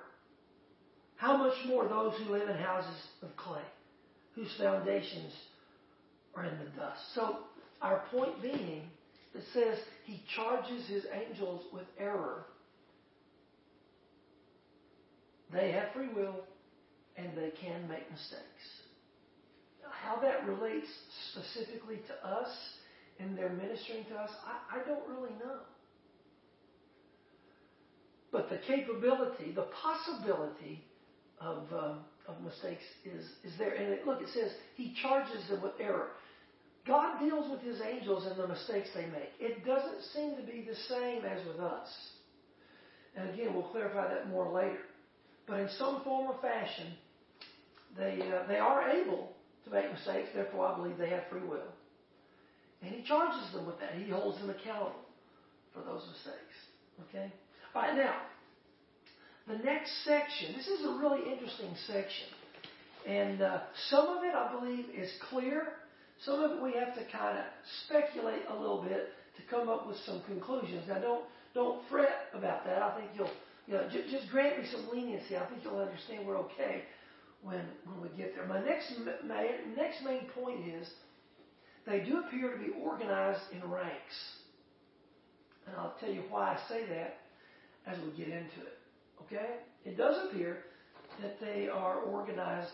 how 1.17 1.37
much 1.37 1.53
more 1.67 1.87
those 1.87 2.15
who 2.17 2.33
live 2.33 2.49
in 2.49 2.57
houses 2.57 2.97
of 3.21 3.37
clay, 3.37 3.61
whose 4.35 4.49
foundations 4.59 5.31
are 6.35 6.47
in 6.47 6.59
the 6.59 6.71
dust? 6.81 7.01
So, 7.15 7.41
our 7.83 8.03
point 8.11 8.41
being, 8.41 8.85
it 9.35 9.43
says 9.53 9.77
he 10.07 10.23
charges 10.35 10.89
his 10.89 11.05
angels 11.13 11.61
with 11.75 11.85
error. 11.99 12.47
They 15.53 15.71
have 15.73 15.93
free 15.93 16.09
will 16.09 16.45
and 17.19 17.37
they 17.37 17.53
can 17.61 17.87
make 17.91 18.11
mistakes. 18.11 18.80
How 20.03 20.21
that 20.21 20.47
relates 20.47 20.89
specifically 21.31 22.01
to 22.09 22.29
us 22.29 22.49
and 23.19 23.37
their 23.37 23.51
ministering 23.51 24.05
to 24.11 24.15
us, 24.15 24.31
I, 24.47 24.81
I 24.81 24.87
don't 24.87 25.07
really 25.09 25.35
know. 25.39 25.61
But 28.33 28.49
the 28.49 28.59
capability, 28.67 29.53
the 29.55 29.67
possibility 29.83 30.85
of, 31.41 31.65
um, 31.73 31.99
of 32.29 32.41
mistakes 32.43 32.83
is, 33.05 33.25
is 33.45 33.59
there. 33.59 33.75
And 33.75 33.89
it, 33.89 34.07
look, 34.07 34.23
it 34.23 34.29
says 34.33 34.53
he 34.77 34.95
charges 35.03 35.49
them 35.49 35.63
with 35.63 35.73
error. 35.81 36.09
God 36.87 37.19
deals 37.21 37.51
with 37.51 37.61
his 37.61 37.81
angels 37.81 38.27
and 38.27 38.39
the 38.39 38.49
mistakes 38.49 38.89
they 38.95 39.07
make. 39.07 39.31
It 39.39 39.67
doesn't 39.67 40.03
seem 40.15 40.37
to 40.37 40.43
be 40.43 40.67
the 40.67 40.77
same 40.89 41.25
as 41.25 41.47
with 41.47 41.61
us. 41.61 41.89
And 43.17 43.31
again, 43.31 43.53
we'll 43.53 43.65
clarify 43.65 44.09
that 44.09 44.29
more 44.29 44.51
later. 44.51 44.79
But 45.47 45.61
in 45.61 45.69
some 45.79 46.03
form 46.05 46.29
or 46.31 46.41
fashion, 46.41 46.93
they, 47.99 48.21
uh, 48.23 48.47
they 48.47 48.59
are 48.59 48.89
able 48.89 49.33
to 49.65 49.71
make 49.71 49.91
mistakes. 49.93 50.29
Therefore, 50.35 50.67
I 50.67 50.77
believe 50.77 50.99
they 50.99 51.11
have 51.11 51.25
free 51.31 51.43
will. 51.43 51.71
And 52.83 52.95
he 52.95 53.03
charges 53.03 53.53
them 53.53 53.67
with 53.67 53.79
that. 53.81 53.95
He 53.95 54.11
holds 54.11 54.39
them 54.41 54.51
accountable 54.51 55.05
for 55.75 55.81
those 55.81 56.03
mistakes. 56.09 56.57
Okay? 57.09 57.33
All 57.75 57.83
right, 57.83 57.97
now, 57.97 58.15
the 59.47 59.59
next 59.63 60.05
section, 60.05 60.55
this 60.57 60.67
is 60.67 60.85
a 60.85 60.99
really 60.99 61.31
interesting 61.31 61.75
section. 61.87 62.29
And 63.07 63.43
uh, 63.43 63.61
some 63.89 64.07
of 64.09 64.25
it, 64.25 64.35
I 64.35 64.53
believe, 64.59 64.87
is 64.97 65.11
clear. 65.31 65.69
Some 66.25 66.41
of 66.41 66.53
it 66.53 66.63
we 66.63 66.73
have 66.73 66.95
to 66.95 67.05
kind 67.11 67.39
of 67.39 67.45
speculate 67.87 68.43
a 68.49 68.55
little 68.55 68.83
bit 68.83 69.09
to 69.37 69.43
come 69.51 69.69
up 69.69 69.89
with 69.89 69.97
some 70.05 70.23
conclusions. 70.27 70.85
Now, 70.89 70.99
don't 71.01 71.25
don't 71.53 71.83
fret 71.91 72.31
about 72.33 72.65
that. 72.65 72.81
I 72.81 72.95
think 72.97 73.11
you'll, 73.17 73.31
you 73.67 73.75
know, 73.75 73.89
j- 73.91 74.07
just 74.09 74.31
grant 74.31 74.59
me 74.59 74.69
some 74.71 74.87
leniency. 74.93 75.37
I 75.37 75.45
think 75.47 75.65
you'll 75.65 75.81
understand 75.81 76.27
we're 76.27 76.39
okay 76.39 76.83
when 77.43 77.65
when 77.85 78.01
we 78.03 78.17
get 78.17 78.35
there. 78.35 78.47
My 78.47 78.63
next 78.63 78.93
my 79.27 79.49
next 79.77 80.03
main 80.05 80.27
point 80.35 80.67
is 80.67 80.89
they 81.87 82.01
do 82.01 82.21
appear 82.21 82.53
to 82.53 82.59
be 82.59 82.73
organized 82.83 83.41
in 83.53 83.69
ranks, 83.69 84.15
and 85.67 85.77
I'll 85.77 85.97
tell 86.01 86.11
you 86.11 86.23
why 86.29 86.55
I 86.55 86.69
say 86.69 86.87
that 86.87 87.19
as 87.87 87.99
we 88.01 88.11
get 88.17 88.29
into 88.29 88.61
it. 88.61 88.79
Okay? 89.23 89.57
It 89.85 89.97
does 89.97 90.29
appear 90.29 90.59
that 91.23 91.41
they 91.41 91.69
are 91.69 92.01
organized 92.01 92.71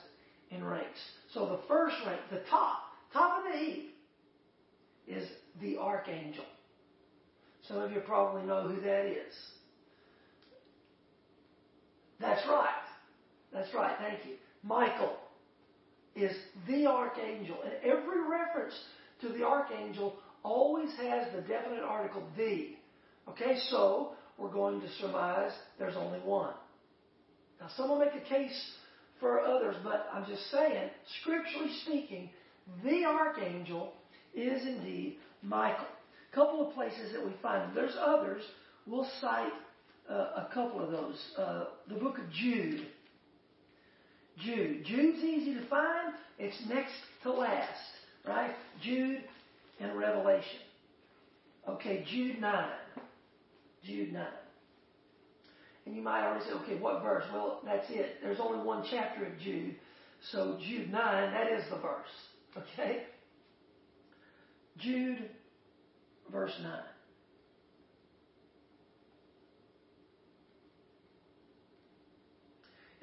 in 0.50 0.64
ranks. 0.64 0.98
So 1.32 1.46
the 1.46 1.60
first 1.68 1.96
rank, 2.06 2.20
the 2.30 2.42
top, 2.50 2.78
top 3.12 3.38
of 3.38 3.52
the 3.52 3.58
heap, 3.58 3.94
is 5.06 5.28
the 5.60 5.78
archangel. 5.78 6.44
Some 7.68 7.78
of 7.78 7.92
you 7.92 8.00
probably 8.00 8.42
know 8.42 8.68
who 8.68 8.80
that 8.80 9.06
is. 9.06 9.34
That's 12.20 12.46
right. 12.48 12.70
That's 13.52 13.72
right. 13.74 13.96
Thank 13.98 14.26
you. 14.26 14.36
Michael 14.66 15.16
is 16.14 16.32
the 16.66 16.86
archangel. 16.86 17.58
And 17.62 17.74
every 17.84 18.20
reference 18.28 18.74
to 19.20 19.28
the 19.28 19.44
archangel 19.44 20.16
always 20.42 20.90
has 20.96 21.28
the 21.34 21.42
definite 21.42 21.82
article 21.82 22.22
the. 22.36 22.76
Okay, 23.28 23.58
so 23.70 24.12
we're 24.38 24.52
going 24.52 24.80
to 24.80 24.88
surmise 25.00 25.52
there's 25.78 25.96
only 25.96 26.18
one. 26.20 26.54
Now, 27.60 27.68
some 27.76 27.88
will 27.88 27.98
make 27.98 28.14
a 28.14 28.28
case 28.28 28.72
for 29.18 29.40
others, 29.40 29.76
but 29.82 30.08
I'm 30.12 30.26
just 30.26 30.50
saying, 30.50 30.90
scripturally 31.20 31.72
speaking, 31.84 32.30
the 32.84 33.04
archangel 33.04 33.92
is 34.34 34.62
indeed 34.66 35.18
Michael. 35.42 35.86
A 36.32 36.34
couple 36.34 36.68
of 36.68 36.74
places 36.74 37.12
that 37.12 37.24
we 37.24 37.32
find 37.42 37.62
him. 37.62 37.74
There's 37.74 37.96
others. 37.98 38.42
We'll 38.86 39.08
cite 39.20 39.52
uh, 40.10 40.12
a 40.12 40.48
couple 40.52 40.84
of 40.84 40.90
those. 40.90 41.16
Uh, 41.38 41.64
the 41.88 41.94
book 41.94 42.18
of 42.18 42.30
Jude. 42.30 42.86
Jude. 44.42 44.84
Jude's 44.84 45.22
easy 45.22 45.54
to 45.54 45.66
find. 45.68 46.14
It's 46.38 46.56
next 46.68 46.94
to 47.22 47.32
last, 47.32 47.70
right? 48.26 48.54
Jude 48.82 49.22
and 49.80 49.96
Revelation. 49.96 50.60
Okay, 51.68 52.04
Jude 52.08 52.40
9. 52.40 52.68
Jude 53.84 54.12
9. 54.12 54.26
And 55.86 55.94
you 55.94 56.02
might 56.02 56.26
already 56.26 56.44
say, 56.44 56.52
okay, 56.52 56.78
what 56.78 57.02
verse? 57.02 57.24
Well, 57.32 57.60
that's 57.64 57.88
it. 57.90 58.16
There's 58.22 58.40
only 58.40 58.64
one 58.64 58.84
chapter 58.90 59.24
of 59.24 59.38
Jude. 59.38 59.76
So 60.32 60.58
Jude 60.60 60.90
9, 60.90 61.32
that 61.32 61.52
is 61.52 61.64
the 61.70 61.76
verse. 61.76 62.08
Okay? 62.56 63.04
Jude, 64.78 65.30
verse 66.30 66.52
9. 66.62 66.72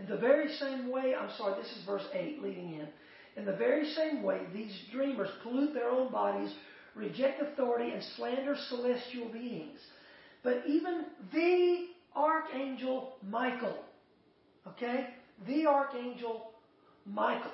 In 0.04 0.10
the 0.10 0.18
very 0.18 0.54
same 0.56 0.92
way, 0.92 1.16
I'm 1.16 1.30
sorry, 1.38 1.62
this 1.62 1.72
is 1.72 1.86
verse 1.86 2.06
8 2.14 2.42
leading 2.44 2.74
in. 2.74 2.88
In 3.38 3.46
the 3.46 3.56
very 3.56 3.86
same 3.94 4.22
way, 4.22 4.42
these 4.54 4.74
dreamers 4.92 5.30
pollute 5.42 5.74
their 5.74 5.90
own 5.90 6.12
bodies, 6.12 6.54
reject 6.94 7.42
authority, 7.42 7.92
and 7.92 8.04
slander 8.18 8.56
celestial 8.68 9.30
beings. 9.30 9.80
But 10.44 10.64
even 10.68 11.06
the 11.32 11.88
archangel 12.16 13.16
Michael, 13.28 13.78
okay? 14.68 15.08
The 15.48 15.68
archangel 15.68 16.52
Michael. 17.06 17.52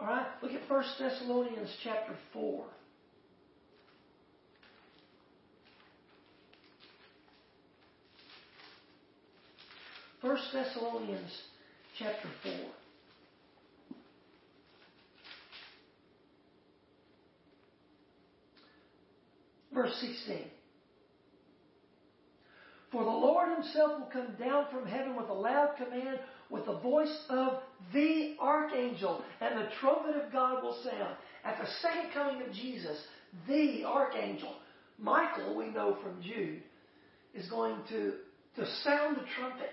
All 0.00 0.06
right? 0.06 0.26
Look 0.42 0.52
at 0.52 0.70
1 0.70 0.84
Thessalonians 1.00 1.74
chapter 1.82 2.14
4. 2.32 2.64
First 10.22 10.44
Thessalonians 10.52 11.32
chapter 11.98 12.28
4. 12.44 12.52
Verse 19.74 19.94
16. 20.00 20.44
For 22.92 23.02
the 23.02 23.10
Lord 23.10 23.52
himself 23.54 23.98
will 23.98 24.10
come 24.12 24.36
down 24.38 24.66
from 24.70 24.86
heaven 24.86 25.16
with 25.16 25.28
a 25.28 25.32
loud 25.32 25.74
command, 25.76 26.20
with 26.50 26.66
the 26.66 26.78
voice 26.78 27.24
of 27.28 27.54
the 27.92 28.36
archangel, 28.38 29.24
and 29.40 29.58
the 29.58 29.68
trumpet 29.80 30.14
of 30.14 30.30
God 30.30 30.62
will 30.62 30.78
sound. 30.84 31.16
At 31.44 31.58
the 31.58 31.66
second 31.80 32.12
coming 32.12 32.42
of 32.46 32.52
Jesus, 32.52 32.96
the 33.48 33.84
archangel, 33.84 34.54
Michael, 34.98 35.56
we 35.56 35.70
know 35.70 35.96
from 36.00 36.22
Jude, 36.22 36.62
is 37.34 37.48
going 37.48 37.76
to, 37.88 38.12
to 38.56 38.66
sound 38.84 39.16
the 39.16 39.24
trumpet. 39.36 39.70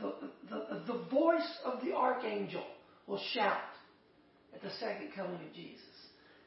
The, 0.00 0.73
the, 0.86 1.04
voice 1.10 1.58
of 1.64 1.82
the 1.84 1.94
archangel 1.94 2.64
will 3.06 3.20
shout 3.32 3.58
at 4.54 4.62
the 4.62 4.70
second 4.80 5.10
coming 5.14 5.34
of 5.34 5.54
Jesus. 5.54 5.80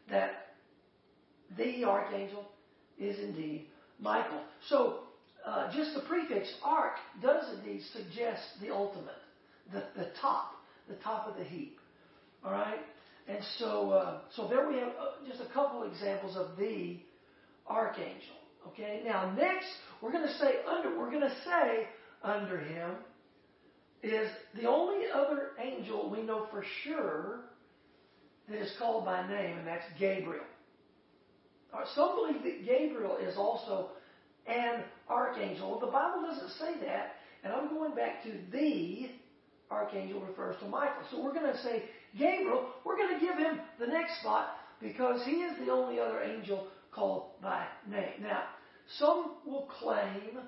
That 0.10 0.53
the 1.58 1.84
archangel 1.84 2.46
is 2.98 3.20
indeed 3.20 3.67
Michael. 4.00 4.41
So, 4.70 5.00
uh, 5.46 5.72
just 5.74 5.94
the 5.94 6.01
prefix 6.01 6.51
ark 6.63 6.94
does 7.22 7.46
indeed 7.58 7.82
suggest 7.94 8.41
the 8.62 8.72
ultimate, 8.74 9.22
the, 9.72 9.84
the 9.96 10.10
top, 10.22 10.53
the 10.89 10.96
top 10.96 11.27
of 11.27 11.38
the 11.38 11.44
heap. 11.44 11.77
All 12.44 12.51
right? 12.51 12.79
And 13.27 13.39
so, 13.58 13.91
uh, 13.91 14.20
so 14.36 14.48
there 14.48 14.67
we 14.67 14.75
have 14.75 14.89
uh, 14.89 15.27
just 15.27 15.41
a 15.41 15.53
couple 15.53 15.84
examples 15.84 16.38
of 16.38 16.58
the 16.58 16.98
archangel. 17.67 18.36
Okay? 18.67 19.01
Now, 19.06 19.32
next, 19.32 19.67
we're 20.01 20.12
going 20.12 20.27
to 20.27 20.34
say 20.34 20.56
under, 20.67 20.98
we're 20.98 21.10
going 21.12 21.22
to 21.22 21.36
say 21.46 21.88
under 22.24 22.60
him 22.60 22.91
is 24.09 24.29
the 24.55 24.67
only 24.67 25.05
other 25.13 25.51
angel 25.59 26.09
we 26.09 26.21
know 26.21 26.47
for 26.51 26.63
sure 26.83 27.41
that 28.49 28.59
is 28.59 28.71
called 28.79 29.05
by 29.05 29.27
name, 29.27 29.57
and 29.57 29.67
that's 29.67 29.85
Gabriel. 29.99 30.45
Uh, 31.73 31.83
some 31.95 32.15
believe 32.15 32.43
that 32.43 32.65
Gabriel 32.65 33.17
is 33.17 33.35
also 33.37 33.89
an 34.47 34.83
archangel. 35.09 35.79
The 35.79 35.87
Bible 35.87 36.21
doesn't 36.21 36.51
say 36.57 36.79
that, 36.85 37.15
and 37.43 37.53
I'm 37.53 37.69
going 37.69 37.93
back 37.93 38.23
to 38.23 38.31
the 38.51 39.09
archangel 39.69 40.21
refers 40.21 40.55
to 40.61 40.67
Michael. 40.67 41.03
So 41.11 41.21
we're 41.21 41.33
going 41.33 41.51
to 41.51 41.61
say 41.61 41.83
Gabriel. 42.17 42.69
We're 42.85 42.97
going 42.97 43.19
to 43.19 43.25
give 43.25 43.37
him 43.37 43.59
the 43.79 43.87
next 43.87 44.21
spot 44.21 44.51
because 44.81 45.21
he 45.25 45.31
is 45.31 45.57
the 45.65 45.71
only 45.71 45.99
other 45.99 46.21
angel 46.21 46.67
called 46.91 47.41
by 47.41 47.65
name. 47.89 48.21
Now, 48.21 48.43
some 48.97 49.33
will 49.45 49.67
claim, 49.79 50.39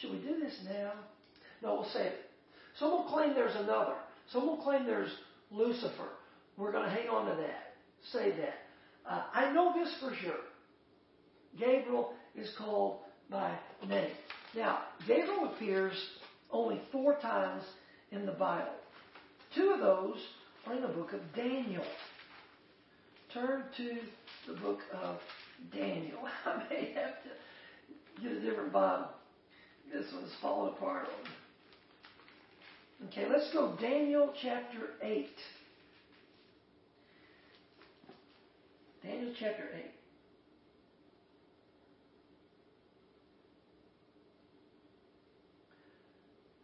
should 0.00 0.10
we 0.10 0.18
do 0.18 0.40
this 0.40 0.58
now? 0.64 0.92
No, 1.62 1.74
we'll 1.74 1.90
save 1.92 2.06
it. 2.06 2.25
Some 2.78 2.90
will 2.90 3.04
claim 3.04 3.34
there's 3.34 3.56
another. 3.56 3.94
Some 4.32 4.46
will 4.46 4.58
claim 4.58 4.86
there's 4.86 5.12
Lucifer. 5.50 6.08
We're 6.56 6.72
going 6.72 6.84
to 6.84 6.90
hang 6.90 7.08
on 7.08 7.26
to 7.26 7.42
that. 7.42 7.74
Say 8.12 8.32
that. 8.32 8.54
Uh, 9.08 9.22
I 9.32 9.52
know 9.52 9.72
this 9.72 9.94
for 10.00 10.14
sure. 10.22 10.40
Gabriel 11.58 12.12
is 12.34 12.50
called 12.58 12.98
by 13.30 13.56
name. 13.86 14.10
Now, 14.54 14.80
Gabriel 15.06 15.52
appears 15.54 15.94
only 16.50 16.80
four 16.92 17.16
times 17.20 17.62
in 18.12 18.26
the 18.26 18.32
Bible. 18.32 18.72
Two 19.54 19.70
of 19.70 19.80
those 19.80 20.18
are 20.66 20.74
in 20.74 20.82
the 20.82 20.88
book 20.88 21.12
of 21.12 21.20
Daniel. 21.34 21.84
Turn 23.32 23.64
to 23.76 23.98
the 24.46 24.60
book 24.60 24.80
of 25.02 25.18
Daniel. 25.72 26.18
I 26.46 26.62
may 26.70 26.92
have 26.94 27.22
to 27.22 28.22
get 28.22 28.32
a 28.32 28.40
different 28.40 28.72
Bible. 28.72 29.08
This 29.92 30.06
one's 30.12 30.32
falling 30.40 30.72
apart 30.74 31.06
on 31.06 31.24
me. 31.24 31.35
Okay, 33.04 33.26
let's 33.30 33.52
go 33.52 33.76
Daniel 33.80 34.32
chapter 34.42 34.78
8. 35.02 35.28
Daniel 39.02 39.34
chapter 39.38 39.64
8. 39.74 39.84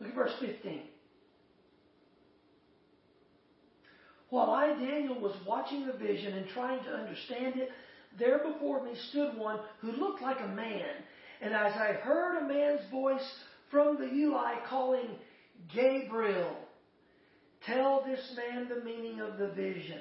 Look 0.01 0.09
at 0.09 0.15
verse 0.17 0.33
15. 0.41 0.81
While 4.31 4.51
I, 4.51 4.69
Daniel, 4.69 5.21
was 5.21 5.37
watching 5.47 5.87
the 5.87 5.93
vision 5.93 6.33
and 6.33 6.49
trying 6.49 6.83
to 6.85 6.91
understand 6.91 7.57
it, 7.57 7.69
there 8.19 8.39
before 8.39 8.83
me 8.83 8.93
stood 9.11 9.37
one 9.37 9.61
who 9.81 9.93
looked 9.93 10.23
like 10.23 10.41
a 10.41 10.49
man. 10.49 10.89
And 11.43 11.53
as 11.53 11.75
I 11.75 11.93
heard 11.93 12.39
a 12.39 12.49
man's 12.49 12.91
voice 12.91 13.21
from 13.71 13.99
the 13.99 14.07
Ulai 14.07 14.67
calling, 14.69 15.09
Gabriel, 15.75 16.57
tell 17.67 18.05
this 18.07 18.37
man 18.37 18.69
the 18.69 18.85
meaning 18.85 19.21
of 19.21 19.39
the 19.39 19.49
vision. 19.49 20.01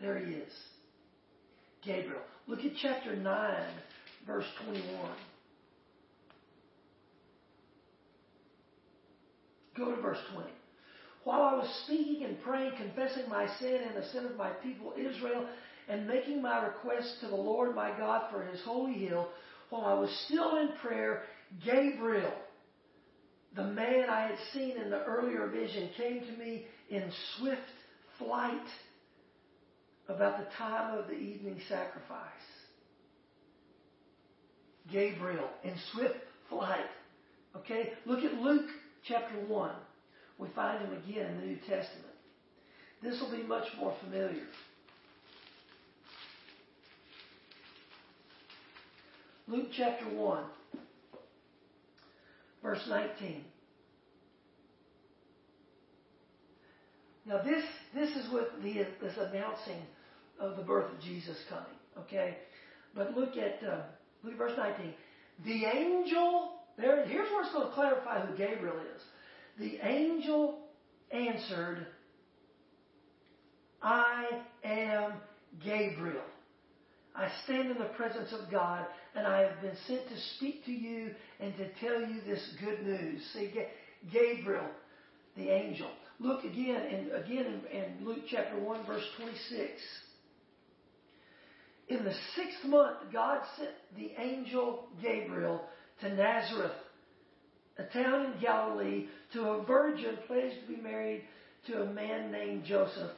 There 0.00 0.18
he 0.18 0.34
is. 0.34 0.52
Gabriel. 1.84 2.20
Look 2.46 2.60
at 2.60 2.72
chapter 2.80 3.16
9, 3.16 3.54
verse 4.26 4.46
21. 4.64 4.84
Go 9.76 9.94
to 9.94 10.00
verse 10.00 10.18
20. 10.34 10.50
While 11.24 11.42
I 11.42 11.54
was 11.54 11.82
speaking 11.84 12.24
and 12.24 12.40
praying, 12.42 12.72
confessing 12.76 13.28
my 13.28 13.46
sin 13.58 13.80
and 13.86 13.96
the 13.96 14.06
sin 14.08 14.26
of 14.26 14.36
my 14.36 14.50
people 14.50 14.92
Israel, 14.96 15.46
and 15.88 16.06
making 16.06 16.40
my 16.42 16.64
request 16.64 17.16
to 17.20 17.28
the 17.28 17.34
Lord 17.34 17.74
my 17.74 17.90
God 17.96 18.30
for 18.30 18.42
his 18.42 18.60
holy 18.62 18.92
hill, 18.92 19.28
while 19.74 19.86
I 19.86 19.98
was 19.98 20.10
still 20.26 20.56
in 20.58 20.68
prayer, 20.80 21.22
Gabriel, 21.64 22.32
the 23.56 23.64
man 23.64 24.08
I 24.08 24.28
had 24.28 24.38
seen 24.52 24.76
in 24.76 24.90
the 24.90 25.02
earlier 25.04 25.48
vision, 25.48 25.90
came 25.96 26.20
to 26.20 26.32
me 26.38 26.66
in 26.90 27.10
swift 27.36 27.60
flight 28.18 28.66
about 30.08 30.38
the 30.38 30.46
time 30.56 30.96
of 30.96 31.06
the 31.06 31.14
evening 31.14 31.60
sacrifice. 31.68 32.30
Gabriel 34.92 35.48
in 35.64 35.74
swift 35.92 36.18
flight. 36.48 36.86
Okay? 37.56 37.92
Look 38.06 38.22
at 38.22 38.34
Luke 38.34 38.68
chapter 39.08 39.34
1. 39.46 39.70
We 40.38 40.48
find 40.54 40.84
him 40.84 40.92
again 40.92 41.32
in 41.32 41.40
the 41.40 41.46
New 41.46 41.58
Testament. 41.60 42.14
This 43.02 43.20
will 43.20 43.36
be 43.36 43.42
much 43.42 43.66
more 43.78 43.96
familiar. 44.04 44.46
Luke 49.46 49.68
chapter 49.76 50.06
1, 50.06 50.44
verse 52.62 52.82
19. 52.88 53.44
Now 57.26 57.42
this 57.42 57.64
this 57.94 58.10
is 58.10 58.32
what 58.32 58.52
the 58.62 58.86
this 59.00 59.16
announcing 59.18 59.82
of 60.40 60.56
the 60.56 60.62
birth 60.62 60.90
of 60.92 61.00
Jesus 61.00 61.36
coming. 61.48 61.64
Okay, 61.98 62.38
but 62.94 63.14
look 63.16 63.36
at 63.36 63.66
uh, 63.66 63.82
look 64.22 64.32
at 64.32 64.38
verse 64.38 64.56
19. 64.56 64.94
The 65.44 65.64
angel 65.66 66.52
there. 66.78 67.04
Here's 67.06 67.30
where 67.30 67.44
it's 67.44 67.52
going 67.52 67.68
to 67.68 67.74
clarify 67.74 68.20
who 68.24 68.36
Gabriel 68.36 68.76
is. 68.94 69.02
The 69.58 69.78
angel 69.86 70.58
answered, 71.10 71.86
"I 73.82 74.42
am 74.64 75.14
Gabriel." 75.62 76.22
I 77.14 77.30
stand 77.44 77.70
in 77.70 77.78
the 77.78 77.90
presence 77.96 78.32
of 78.32 78.50
God 78.50 78.86
and 79.14 79.26
I 79.26 79.42
have 79.42 79.60
been 79.60 79.76
sent 79.86 80.08
to 80.08 80.20
speak 80.36 80.64
to 80.64 80.72
you 80.72 81.14
and 81.38 81.56
to 81.56 81.68
tell 81.74 82.00
you 82.00 82.20
this 82.26 82.42
good 82.60 82.84
news. 82.84 83.22
See, 83.32 83.52
Gabriel, 84.12 84.68
the 85.36 85.48
angel. 85.48 85.90
Look 86.18 86.44
again 86.44 86.80
and 86.80 87.12
again 87.12 87.62
in, 87.72 88.06
Luke 88.06 88.24
chapter 88.28 88.58
1 88.58 88.86
verse 88.86 89.04
26. 89.16 89.70
In 91.88 92.04
the 92.04 92.14
sixth 92.34 92.64
month, 92.64 92.96
God 93.12 93.42
sent 93.58 93.70
the 93.96 94.12
angel 94.20 94.86
Gabriel 95.02 95.62
to 96.00 96.14
Nazareth, 96.14 96.72
a 97.78 97.84
town 97.84 98.26
in 98.26 98.40
Galilee, 98.40 99.06
to 99.34 99.42
a 99.50 99.64
virgin 99.64 100.16
pledged 100.26 100.56
to 100.62 100.74
be 100.74 100.80
married 100.80 101.22
to 101.66 101.82
a 101.82 101.92
man 101.92 102.32
named 102.32 102.64
Joseph, 102.64 103.10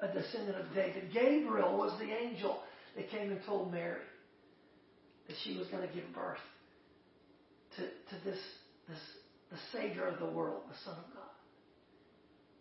a 0.00 0.08
descendant 0.08 0.58
of 0.58 0.74
David. 0.74 1.12
Gabriel 1.12 1.76
was 1.76 1.98
the 1.98 2.12
angel 2.12 2.60
that 2.96 3.10
came 3.10 3.30
and 3.30 3.40
told 3.46 3.72
Mary 3.72 4.00
that 5.28 5.36
she 5.44 5.56
was 5.56 5.66
going 5.68 5.86
to 5.86 5.94
give 5.94 6.04
birth 6.14 6.38
to, 7.76 7.82
to 7.82 8.24
this, 8.24 8.38
this, 8.88 8.98
the 9.50 9.58
Savior 9.72 10.06
of 10.06 10.18
the 10.18 10.26
world, 10.26 10.62
the 10.68 10.76
Son 10.84 10.94
of 10.98 11.14
God. 11.14 11.22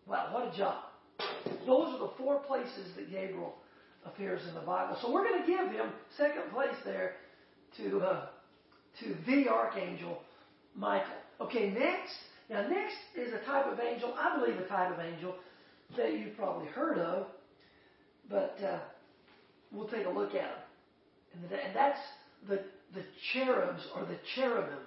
Wow, 0.07 0.33
what 0.33 0.53
a 0.53 0.57
job. 0.57 0.83
Those 1.65 1.95
are 1.95 1.99
the 1.99 2.11
four 2.17 2.39
places 2.39 2.95
that 2.95 3.11
Gabriel 3.11 3.55
appears 4.05 4.41
in 4.47 4.55
the 4.55 4.61
Bible. 4.61 4.97
So 5.01 5.11
we're 5.11 5.27
going 5.27 5.41
to 5.41 5.47
give 5.47 5.71
him 5.71 5.91
second 6.17 6.51
place 6.51 6.75
there 6.85 7.13
to, 7.77 7.99
uh, 7.99 8.25
to 9.01 9.15
the 9.27 9.49
archangel 9.49 10.21
Michael. 10.75 11.13
Okay, 11.39 11.69
next. 11.69 12.13
Now, 12.49 12.67
next 12.67 12.95
is 13.15 13.33
a 13.33 13.45
type 13.45 13.65
of 13.67 13.79
angel, 13.79 14.13
I 14.17 14.37
believe 14.37 14.57
a 14.57 14.67
type 14.67 14.91
of 14.91 14.99
angel 14.99 15.35
that 15.97 16.17
you've 16.17 16.35
probably 16.35 16.67
heard 16.67 16.97
of, 16.97 17.27
but 18.29 18.57
uh, 18.63 18.79
we'll 19.71 19.87
take 19.87 20.05
a 20.05 20.09
look 20.09 20.35
at 20.35 20.41
them. 20.41 21.43
And 21.43 21.75
that's 21.75 21.99
the, 22.47 22.61
the 22.93 23.03
cherubs 23.33 23.81
or 23.95 24.03
the 24.05 24.17
cherubim, 24.35 24.79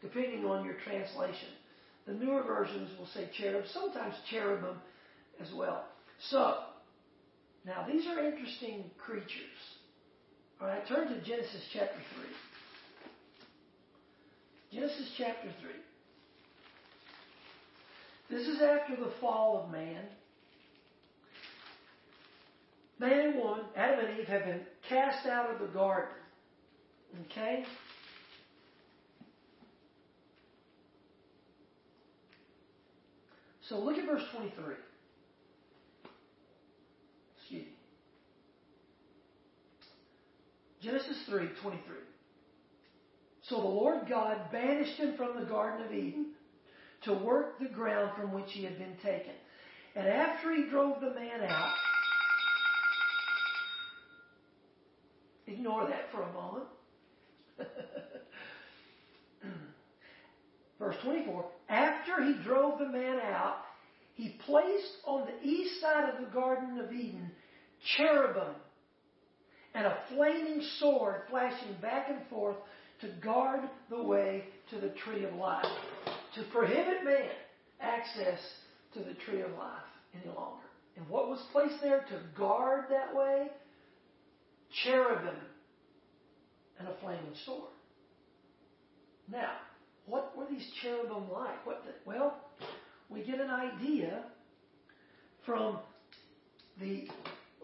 depending 0.00 0.44
on 0.44 0.64
your 0.64 0.74
translation. 0.84 1.48
The 2.06 2.14
newer 2.14 2.42
versions 2.42 2.90
will 2.98 3.06
say 3.06 3.28
cherub, 3.36 3.64
sometimes 3.72 4.14
cherubim 4.30 4.76
as 5.40 5.48
well. 5.54 5.84
So, 6.30 6.60
now 7.66 7.86
these 7.90 8.06
are 8.06 8.24
interesting 8.24 8.84
creatures. 8.98 9.58
All 10.60 10.68
right, 10.68 10.86
turn 10.88 11.08
to 11.08 11.20
Genesis 11.20 11.62
chapter 11.72 11.98
3. 14.70 14.80
Genesis 14.80 15.10
chapter 15.16 15.48
3. 15.60 15.70
This 18.30 18.46
is 18.46 18.60
after 18.60 18.96
the 18.96 19.12
fall 19.20 19.64
of 19.64 19.70
man. 19.70 20.04
Man 22.98 23.20
and 23.20 23.38
woman, 23.38 23.64
Adam 23.76 24.04
and 24.04 24.18
Eve, 24.18 24.26
have 24.26 24.44
been 24.44 24.60
cast 24.88 25.26
out 25.26 25.50
of 25.50 25.60
the 25.60 25.66
garden. 25.66 26.14
Okay? 27.26 27.64
So 33.68 33.78
look 33.78 33.98
at 33.98 34.06
verse 34.06 34.22
23. 34.34 34.74
Excuse 37.36 37.66
me. 37.66 37.72
Genesis 40.82 41.18
3 41.26 41.48
23. 41.60 41.96
So 43.42 43.56
the 43.56 43.62
Lord 43.62 44.08
God 44.08 44.50
banished 44.52 44.96
him 44.96 45.16
from 45.16 45.38
the 45.38 45.46
Garden 45.46 45.86
of 45.86 45.92
Eden 45.92 46.32
to 47.02 47.14
work 47.14 47.58
the 47.58 47.68
ground 47.68 48.12
from 48.16 48.32
which 48.32 48.52
he 48.52 48.64
had 48.64 48.78
been 48.78 48.96
taken. 49.02 49.32
And 49.94 50.06
after 50.06 50.54
he 50.54 50.68
drove 50.68 51.00
the 51.00 51.14
man 51.14 51.42
out, 51.42 51.72
Ignore 55.48 55.88
that 55.88 56.10
for 56.12 56.22
a 56.22 56.32
moment. 56.32 56.66
Verse 60.78 60.96
24. 61.02 61.44
After 61.68 62.24
he 62.24 62.34
drove 62.44 62.78
the 62.78 62.88
man 62.88 63.18
out, 63.20 63.58
he 64.14 64.38
placed 64.46 64.92
on 65.06 65.26
the 65.26 65.48
east 65.48 65.80
side 65.80 66.08
of 66.08 66.20
the 66.20 66.30
Garden 66.30 66.78
of 66.78 66.92
Eden 66.92 67.30
cherubim 67.96 68.54
and 69.74 69.86
a 69.86 69.98
flaming 70.14 70.62
sword 70.78 71.22
flashing 71.30 71.74
back 71.80 72.08
and 72.10 72.20
forth 72.28 72.56
to 73.00 73.08
guard 73.22 73.60
the 73.90 74.02
way 74.02 74.44
to 74.70 74.80
the 74.80 74.92
tree 75.04 75.24
of 75.24 75.34
life, 75.34 75.66
to 76.34 76.42
prohibit 76.52 77.04
man 77.04 77.30
access 77.80 78.38
to 78.92 79.00
the 79.00 79.14
tree 79.24 79.40
of 79.40 79.50
life 79.52 79.82
any 80.14 80.34
longer. 80.34 80.64
And 80.96 81.08
what 81.08 81.28
was 81.28 81.40
placed 81.52 81.80
there 81.80 82.00
to 82.00 82.20
guard 82.36 82.86
that 82.90 83.14
way? 83.14 83.48
Cherubim 84.84 85.36
and 86.78 86.88
a 86.88 86.94
flaming 87.00 87.34
sword. 87.44 87.70
Now, 89.30 89.52
what 90.06 90.36
were 90.36 90.46
these 90.48 90.66
cherubim 90.80 91.30
like? 91.30 91.66
What 91.66 91.84
the, 91.84 91.92
well, 92.06 92.38
we 93.08 93.22
get 93.22 93.40
an 93.40 93.50
idea 93.50 94.22
from 95.44 95.78
the 96.80 97.08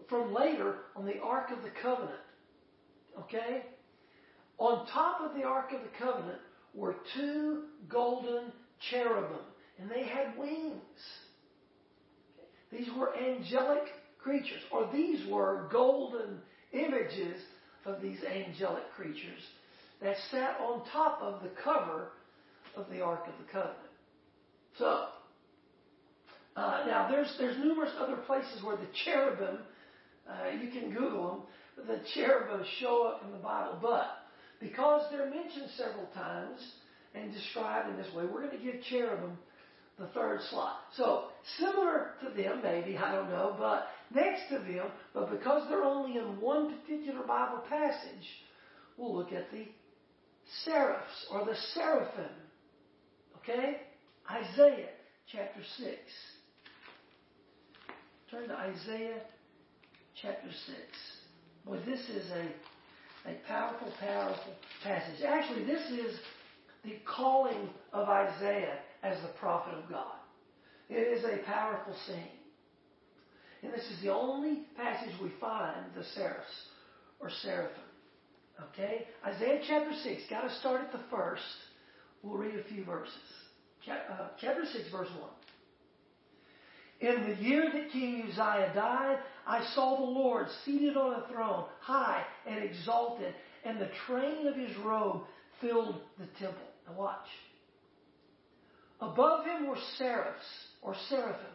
from 0.09 0.33
later 0.33 0.75
on 0.95 1.05
the 1.05 1.19
Ark 1.19 1.49
of 1.51 1.63
the 1.63 1.71
Covenant. 1.81 2.19
Okay? 3.19 3.63
On 4.57 4.85
top 4.87 5.21
of 5.21 5.35
the 5.35 5.43
Ark 5.43 5.71
of 5.73 5.81
the 5.81 5.97
Covenant 5.97 6.39
were 6.73 6.95
two 7.15 7.63
golden 7.89 8.51
cherubim, 8.89 9.39
and 9.79 9.89
they 9.89 10.03
had 10.03 10.37
wings. 10.37 10.81
These 12.71 12.87
were 12.95 13.17
angelic 13.17 13.83
creatures, 14.19 14.61
or 14.71 14.89
these 14.93 15.27
were 15.29 15.67
golden 15.71 16.39
images 16.73 17.41
of 17.85 18.01
these 18.01 18.17
angelic 18.23 18.83
creatures 18.95 19.41
that 20.01 20.15
sat 20.31 20.57
on 20.59 20.83
top 20.91 21.21
of 21.21 21.41
the 21.41 21.49
cover 21.63 22.09
of 22.75 22.89
the 22.89 23.01
Ark 23.01 23.25
of 23.27 23.33
the 23.45 23.51
Covenant. 23.51 23.77
So, 24.77 25.05
uh, 26.55 26.83
now 26.87 27.07
there's 27.09 27.33
there's 27.39 27.57
numerous 27.57 27.91
other 27.99 28.17
places 28.17 28.63
where 28.63 28.75
the 28.75 28.87
cherubim, 29.05 29.59
uh, 30.29 30.49
you 30.61 30.69
can 30.71 30.93
Google 30.93 31.45
them, 31.77 31.87
the 31.87 31.99
cherubim 32.13 32.65
show 32.79 33.03
up 33.03 33.23
in 33.25 33.31
the 33.31 33.37
Bible, 33.37 33.77
but 33.81 34.25
because 34.59 35.03
they're 35.11 35.29
mentioned 35.29 35.69
several 35.77 36.05
times 36.13 36.59
and 37.13 37.33
described 37.33 37.89
in 37.89 37.97
this 37.97 38.13
way, 38.13 38.25
we're 38.25 38.45
going 38.45 38.57
to 38.57 38.63
give 38.63 38.81
cherubim 38.89 39.37
the 39.97 40.07
third 40.07 40.41
slot. 40.49 40.79
So 40.95 41.25
similar 41.57 42.11
to 42.23 42.29
them, 42.41 42.61
maybe 42.63 42.97
I 42.97 43.13
don't 43.13 43.29
know, 43.29 43.55
but 43.57 43.87
next 44.13 44.49
to 44.49 44.59
them, 44.59 44.87
but 45.13 45.31
because 45.31 45.67
they're 45.69 45.83
only 45.83 46.17
in 46.17 46.39
one 46.39 46.77
particular 46.79 47.25
Bible 47.25 47.63
passage, 47.69 48.27
we'll 48.97 49.15
look 49.15 49.31
at 49.31 49.51
the 49.51 49.65
seraphs 50.63 51.25
or 51.31 51.45
the 51.45 51.55
seraphim. 51.73 52.31
Okay? 53.37 53.81
Isaiah 54.29 54.89
chapter 55.31 55.61
6. 55.77 55.89
Turn 58.31 58.47
to 58.47 58.55
Isaiah 58.55 59.21
chapter 60.21 60.49
6. 60.49 60.77
Boy, 61.65 61.79
this 61.85 61.99
is 62.09 62.31
a, 62.31 63.29
a 63.29 63.35
powerful, 63.47 63.91
powerful 63.99 64.53
passage. 64.83 65.23
Actually, 65.25 65.65
this 65.65 65.89
is 65.91 66.19
the 66.83 66.97
calling 67.05 67.69
of 67.93 68.07
Isaiah 68.07 68.79
as 69.03 69.21
the 69.21 69.29
prophet 69.39 69.73
of 69.73 69.89
God. 69.89 70.15
It 70.89 71.17
is 71.17 71.23
a 71.23 71.43
powerful 71.45 71.95
scene. 72.05 72.34
And 73.65 73.73
this 73.73 73.85
is 73.85 73.99
the 74.03 74.13
only 74.13 74.59
passage 74.77 75.09
we 75.21 75.31
find 75.41 75.87
the 75.95 76.03
seraphs 76.13 76.67
or 77.19 77.31
seraphim. 77.41 77.81
Okay? 78.71 79.07
Isaiah 79.25 79.61
chapter 79.67 79.91
6. 80.03 80.21
Got 80.29 80.41
to 80.41 80.53
start 80.59 80.81
at 80.81 80.91
the 80.91 81.03
first. 81.09 81.41
We'll 82.21 82.37
read 82.37 82.53
a 82.55 82.63
few 82.65 82.83
verses. 82.85 83.13
Uh, 83.89 84.27
chapter 84.39 84.65
6, 84.71 84.91
verse 84.91 85.09
1. 87.01 87.11
In 87.15 87.29
the 87.29 87.35
year 87.41 87.65
that 87.73 87.91
King 87.91 88.27
Uzziah 88.29 88.71
died, 88.75 89.17
I 89.47 89.65
saw 89.73 89.97
the 89.97 90.11
Lord 90.11 90.45
seated 90.63 90.95
on 90.95 91.23
a 91.23 91.27
throne, 91.27 91.65
high 91.81 92.23
and 92.47 92.63
exalted, 92.63 93.33
and 93.65 93.81
the 93.81 93.89
train 94.05 94.45
of 94.47 94.55
his 94.55 94.77
robe 94.77 95.23
filled 95.59 96.01
the 96.19 96.27
temple. 96.39 96.67
Now 96.87 96.99
watch. 96.99 97.27
Above 99.01 99.45
him 99.45 99.67
were 99.67 99.77
seraphs, 99.97 100.45
or 100.83 100.95
seraphim, 101.09 101.54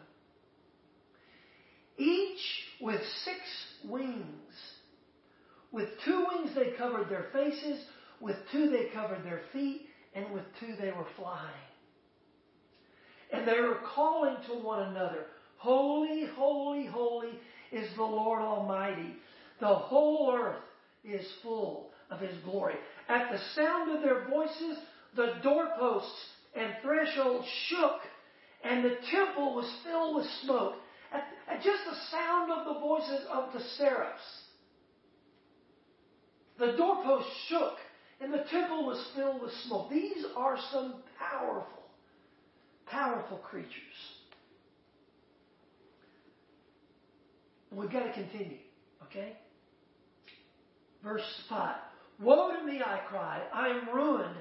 each 2.00 2.40
with 2.80 3.00
six 3.24 3.38
wings. 3.88 4.54
With 5.72 5.88
two 6.04 6.26
wings 6.32 6.50
they 6.54 6.72
covered 6.76 7.08
their 7.08 7.26
faces, 7.32 7.84
with 8.20 8.36
two 8.50 8.70
they 8.70 8.86
covered 8.92 9.24
their 9.24 9.42
feet, 9.52 9.82
and 10.14 10.32
with 10.32 10.42
two 10.58 10.74
they 10.80 10.90
were 10.90 11.06
flying. 11.16 11.50
And 13.32 13.46
they 13.46 13.60
were 13.60 13.78
calling 13.94 14.36
to 14.48 14.54
one 14.54 14.88
another, 14.88 15.26
Holy, 15.58 16.24
holy, 16.34 16.86
holy 16.86 17.38
is 17.70 17.88
the 17.96 18.02
Lord 18.02 18.40
Almighty. 18.40 19.14
The 19.60 19.74
whole 19.74 20.34
earth 20.34 20.62
is 21.04 21.24
full 21.42 21.90
of 22.10 22.18
His 22.20 22.34
glory. 22.44 22.74
At 23.08 23.30
the 23.30 23.38
sound 23.54 23.94
of 23.94 24.02
their 24.02 24.28
voices, 24.28 24.78
the 25.14 25.34
doorposts 25.42 26.26
and 26.56 26.72
thresholds 26.82 27.46
shook, 27.68 28.00
and 28.64 28.84
the 28.84 28.96
temple 29.10 29.54
was 29.54 29.70
filled 29.84 30.16
with 30.16 30.26
smoke. 30.42 30.74
At, 31.12 31.24
at 31.48 31.62
just 31.62 31.82
the 31.84 31.96
sound 32.10 32.50
of 32.52 32.74
the 32.74 32.80
voices 32.80 33.26
of 33.32 33.52
the 33.52 33.60
seraphs, 33.78 34.22
the 36.58 36.76
doorpost 36.76 37.28
shook, 37.48 37.74
and 38.20 38.32
the 38.32 38.44
temple 38.50 38.86
was 38.86 39.04
filled 39.16 39.40
with 39.40 39.52
smoke. 39.66 39.90
These 39.90 40.24
are 40.36 40.58
some 40.70 41.02
powerful 41.18 41.80
Powerful 42.90 43.38
creatures. 43.38 43.70
We've 47.70 47.90
got 47.90 48.02
to 48.02 48.12
continue, 48.12 48.58
okay? 49.04 49.36
Verse 51.04 51.22
5. 51.48 51.76
Woe 52.20 52.56
to 52.56 52.66
me, 52.66 52.82
I 52.84 52.98
cried. 53.08 53.42
I 53.54 53.68
am 53.68 53.94
ruined, 53.94 54.34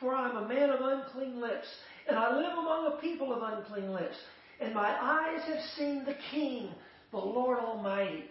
for 0.00 0.16
I 0.16 0.30
am 0.30 0.36
a 0.36 0.48
man 0.48 0.70
of 0.70 0.80
unclean 0.80 1.40
lips, 1.40 1.66
and 2.08 2.18
I 2.18 2.36
live 2.36 2.58
among 2.58 2.86
a 2.92 3.00
people 3.00 3.32
of 3.32 3.40
unclean 3.40 3.92
lips. 3.92 4.16
And 4.62 4.74
my 4.74 4.96
eyes 5.00 5.42
have 5.46 5.64
seen 5.76 6.04
the 6.04 6.14
King, 6.30 6.70
the 7.10 7.18
Lord 7.18 7.58
Almighty. 7.58 8.24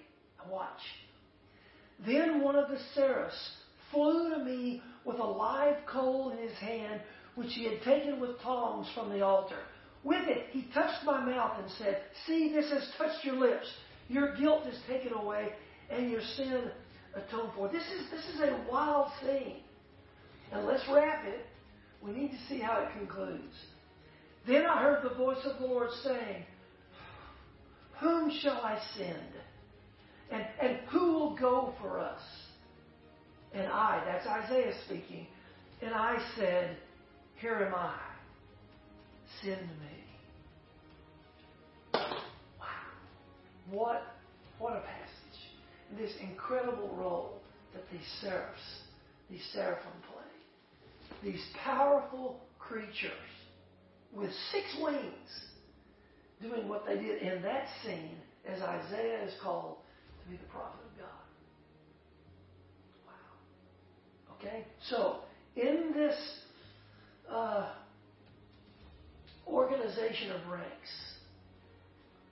Watch. 0.50 0.80
Then 2.06 2.42
one 2.42 2.56
of 2.56 2.70
the 2.70 2.80
seraphs 2.96 3.52
flew 3.92 4.32
to 4.32 4.44
me 4.44 4.82
with 5.06 5.20
a 5.20 5.24
live 5.24 5.76
coal 5.86 6.32
in 6.32 6.38
his 6.38 6.58
hand, 6.58 7.02
which 7.36 7.54
he 7.54 7.66
had 7.66 7.82
taken 7.84 8.20
with 8.20 8.40
tongs 8.42 8.88
from 8.96 9.10
the 9.10 9.22
altar. 9.22 9.60
With 10.04 10.28
it, 10.28 10.48
he 10.52 10.68
touched 10.74 11.04
my 11.06 11.24
mouth 11.24 11.60
and 11.62 11.70
said, 11.78 12.02
See, 12.26 12.52
this 12.54 12.72
has 12.72 12.90
touched 12.98 13.24
your 13.24 13.36
lips. 13.36 13.68
Your 14.08 14.36
guilt 14.36 14.66
is 14.68 14.80
taken 14.88 15.14
away 15.14 15.50
and 15.90 16.10
your 16.10 16.22
sin 16.36 16.72
atoned 17.14 17.52
for. 17.56 17.68
This 17.68 17.84
is, 17.84 18.10
this 18.10 18.26
is 18.34 18.40
a 18.42 18.66
wild 18.72 19.12
thing. 19.24 19.58
And 20.52 20.66
let's 20.66 20.84
wrap 20.92 21.26
it. 21.26 21.46
We 22.02 22.12
need 22.12 22.32
to 22.32 22.38
see 22.50 22.60
how 22.60 22.82
it 22.82 22.98
concludes. 22.98 23.54
Then 24.48 24.66
I 24.66 24.82
heard 24.82 25.04
the 25.04 25.16
voice 25.16 25.46
of 25.46 25.60
the 25.60 25.68
Lord 25.68 25.90
saying, 26.04 26.44
Whom 28.00 28.32
shall 28.42 28.62
I 28.62 28.80
send? 28.98 29.18
And, 30.32 30.46
and 30.62 30.78
who 30.90 31.14
will 31.14 31.36
go 31.36 31.74
for 31.82 32.00
us? 32.00 32.22
And 33.54 33.68
I, 33.68 34.02
that's 34.06 34.26
Isaiah 34.26 34.74
speaking, 34.86 35.28
and 35.82 35.94
I 35.94 36.18
said, 36.38 36.78
here 37.42 37.56
am 37.56 37.74
I. 37.74 37.98
Send 39.42 39.62
me. 39.62 40.06
Wow. 41.94 42.68
What, 43.72 44.04
what 44.60 44.74
a 44.74 44.82
passage. 44.82 45.98
This 45.98 46.12
incredible 46.22 46.96
role 46.96 47.40
that 47.74 47.84
these 47.92 48.08
seraphs, 48.22 48.60
these 49.30 49.42
seraphim 49.54 49.92
play. 50.12 51.32
These 51.32 51.44
powerful 51.64 52.40
creatures 52.60 53.12
with 54.14 54.32
six 54.52 54.66
wings 54.82 55.30
doing 56.42 56.68
what 56.68 56.86
they 56.86 56.96
did 56.96 57.22
in 57.22 57.42
that 57.44 57.68
scene 57.84 58.18
as 58.46 58.62
Isaiah 58.62 59.24
is 59.26 59.34
called 59.42 59.78
to 60.24 60.30
be 60.30 60.38
the 60.38 60.50
prophet 60.52 60.80
of 60.86 61.00
God. 61.00 61.26
Wow. 63.06 64.38
Okay? 64.38 64.66
So, 64.90 65.20
in 65.56 65.94
this 65.94 66.16
uh, 67.32 67.70
organization 69.52 70.32
of 70.32 70.48
ranks. 70.52 70.90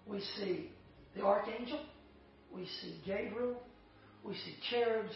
We 0.08 0.22
see 0.38 0.72
the 1.16 1.24
archangel, 1.24 1.80
we 2.54 2.66
see 2.82 3.00
Gabriel, 3.06 3.62
we 4.24 4.34
see 4.34 4.56
cherubs 4.70 5.14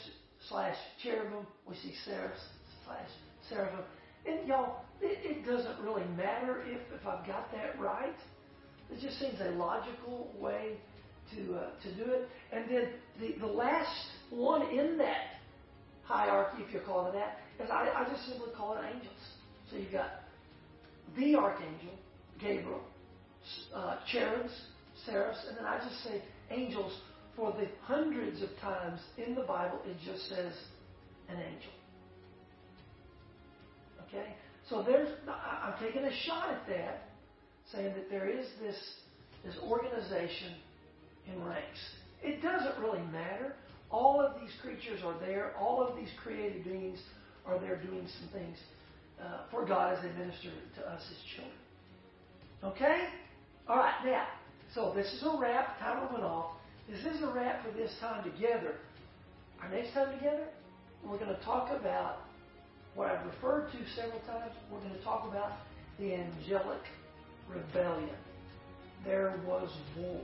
slash 0.50 0.76
cherubim, 1.02 1.48
we 1.68 1.76
see 1.76 1.94
seraphs 2.06 2.40
slash 2.86 3.08
seraphim. 3.50 3.84
And 4.26 4.48
y'all, 4.48 4.86
it, 5.02 5.20
it 5.24 5.46
doesn't 5.46 5.80
really 5.82 6.06
matter 6.16 6.62
if, 6.66 6.80
if 6.94 7.06
I've 7.06 7.26
got 7.28 7.52
that 7.52 7.80
right. 7.80 8.16
It 8.92 9.00
just 9.02 9.20
seems 9.20 9.40
a 9.42 9.52
logical 9.52 10.32
way 10.40 10.78
to 11.36 11.56
uh, 11.56 11.70
to 11.82 11.96
do 11.96 12.12
it. 12.12 12.30
And 12.52 12.70
then 12.70 12.90
the, 13.20 13.36
the 13.40 13.52
last 13.52 14.08
one 14.30 14.70
in 14.70 14.98
that 14.98 15.40
hierarchy, 16.04 16.64
if 16.66 16.74
you're 16.74 16.84
calling 16.84 17.16
it 17.16 17.18
that, 17.18 17.64
is 17.64 17.70
I, 17.72 17.90
I 17.96 18.10
just 18.10 18.26
simply 18.28 18.50
call 18.56 18.78
it 18.78 18.82
angels. 18.86 19.14
So 19.70 19.78
you've 19.78 19.92
got 19.92 20.24
the 21.18 21.36
archangel, 21.36 21.94
Gabriel, 22.40 22.82
uh, 23.74 23.98
cherubs, 24.12 24.52
seraphs, 25.06 25.40
and 25.48 25.58
then 25.58 25.66
I 25.66 25.78
just 25.78 26.04
say 26.04 26.22
angels 26.52 26.94
for 27.36 27.52
the 27.52 27.68
hundreds 27.82 28.42
of 28.42 28.50
times 28.62 29.00
in 29.18 29.36
the 29.36 29.42
Bible 29.42 29.80
it 29.86 29.98
just 30.06 30.30
says 30.30 30.54
an 31.30 31.38
angel. 31.38 31.72
Okay? 34.14 34.36
So 34.70 34.84
there's, 34.84 35.10
I'm 35.28 35.74
taking 35.82 36.04
a 36.04 36.14
shot 36.26 36.50
at 36.50 36.68
that, 36.70 37.10
saying 37.72 37.94
that 37.96 38.10
there 38.10 38.30
is 38.30 38.46
this, 38.62 38.76
this 39.44 39.56
organization 39.64 40.54
in 41.28 41.44
ranks. 41.44 41.80
It 42.22 42.42
doesn't 42.42 42.80
really 42.80 43.02
matter. 43.12 43.56
All 43.90 44.22
of 44.22 44.40
these 44.40 44.52
creatures 44.62 45.02
are 45.04 45.20
there. 45.20 45.54
All 45.60 45.86
of 45.86 45.96
these 45.96 46.10
created 46.24 46.64
beings 46.64 47.00
are 47.46 47.60
there 47.60 47.78
doing 47.78 48.08
some 48.20 48.30
things 48.30 48.58
uh, 49.22 49.42
for 49.52 49.66
God 49.66 49.98
as 49.98 50.04
they 50.04 50.12
minister 50.18 50.50
to 50.78 50.90
us 50.90 51.02
as 51.10 51.18
children. 51.36 51.58
Okay? 52.64 53.08
All 53.68 53.78
right, 53.78 53.94
now, 54.06 54.28
so 54.74 54.94
this 54.96 55.08
is 55.14 55.24
a 55.24 55.38
wrap. 55.40 55.80
Timer 55.80 56.08
went 56.12 56.24
off. 56.24 56.54
This 56.90 57.06
is 57.06 57.22
a 57.22 57.28
wrap 57.28 57.66
for 57.66 57.72
this 57.72 57.92
time 58.00 58.24
together. 58.24 58.76
Our 59.62 59.70
next 59.70 59.94
time 59.94 60.18
together, 60.18 60.48
we're 61.06 61.18
going 61.18 61.36
to 61.36 61.44
talk 61.44 61.70
about 61.72 62.24
what 62.96 63.10
I've 63.10 63.26
referred 63.26 63.72
to 63.72 63.78
several 63.96 64.20
times. 64.22 64.54
We're 64.72 64.80
going 64.80 64.96
to 64.96 65.04
talk 65.04 65.28
about 65.28 65.54
the 66.00 66.14
angelic 66.14 66.82
rebellion. 67.50 68.16
There 69.06 69.40
was 69.46 69.70
war 69.98 70.22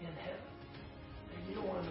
in 0.00 0.06
heaven. 0.06 0.52
And 1.34 1.48
you 1.48 1.54
don't 1.54 1.68
want 1.68 1.84
to 1.84 1.90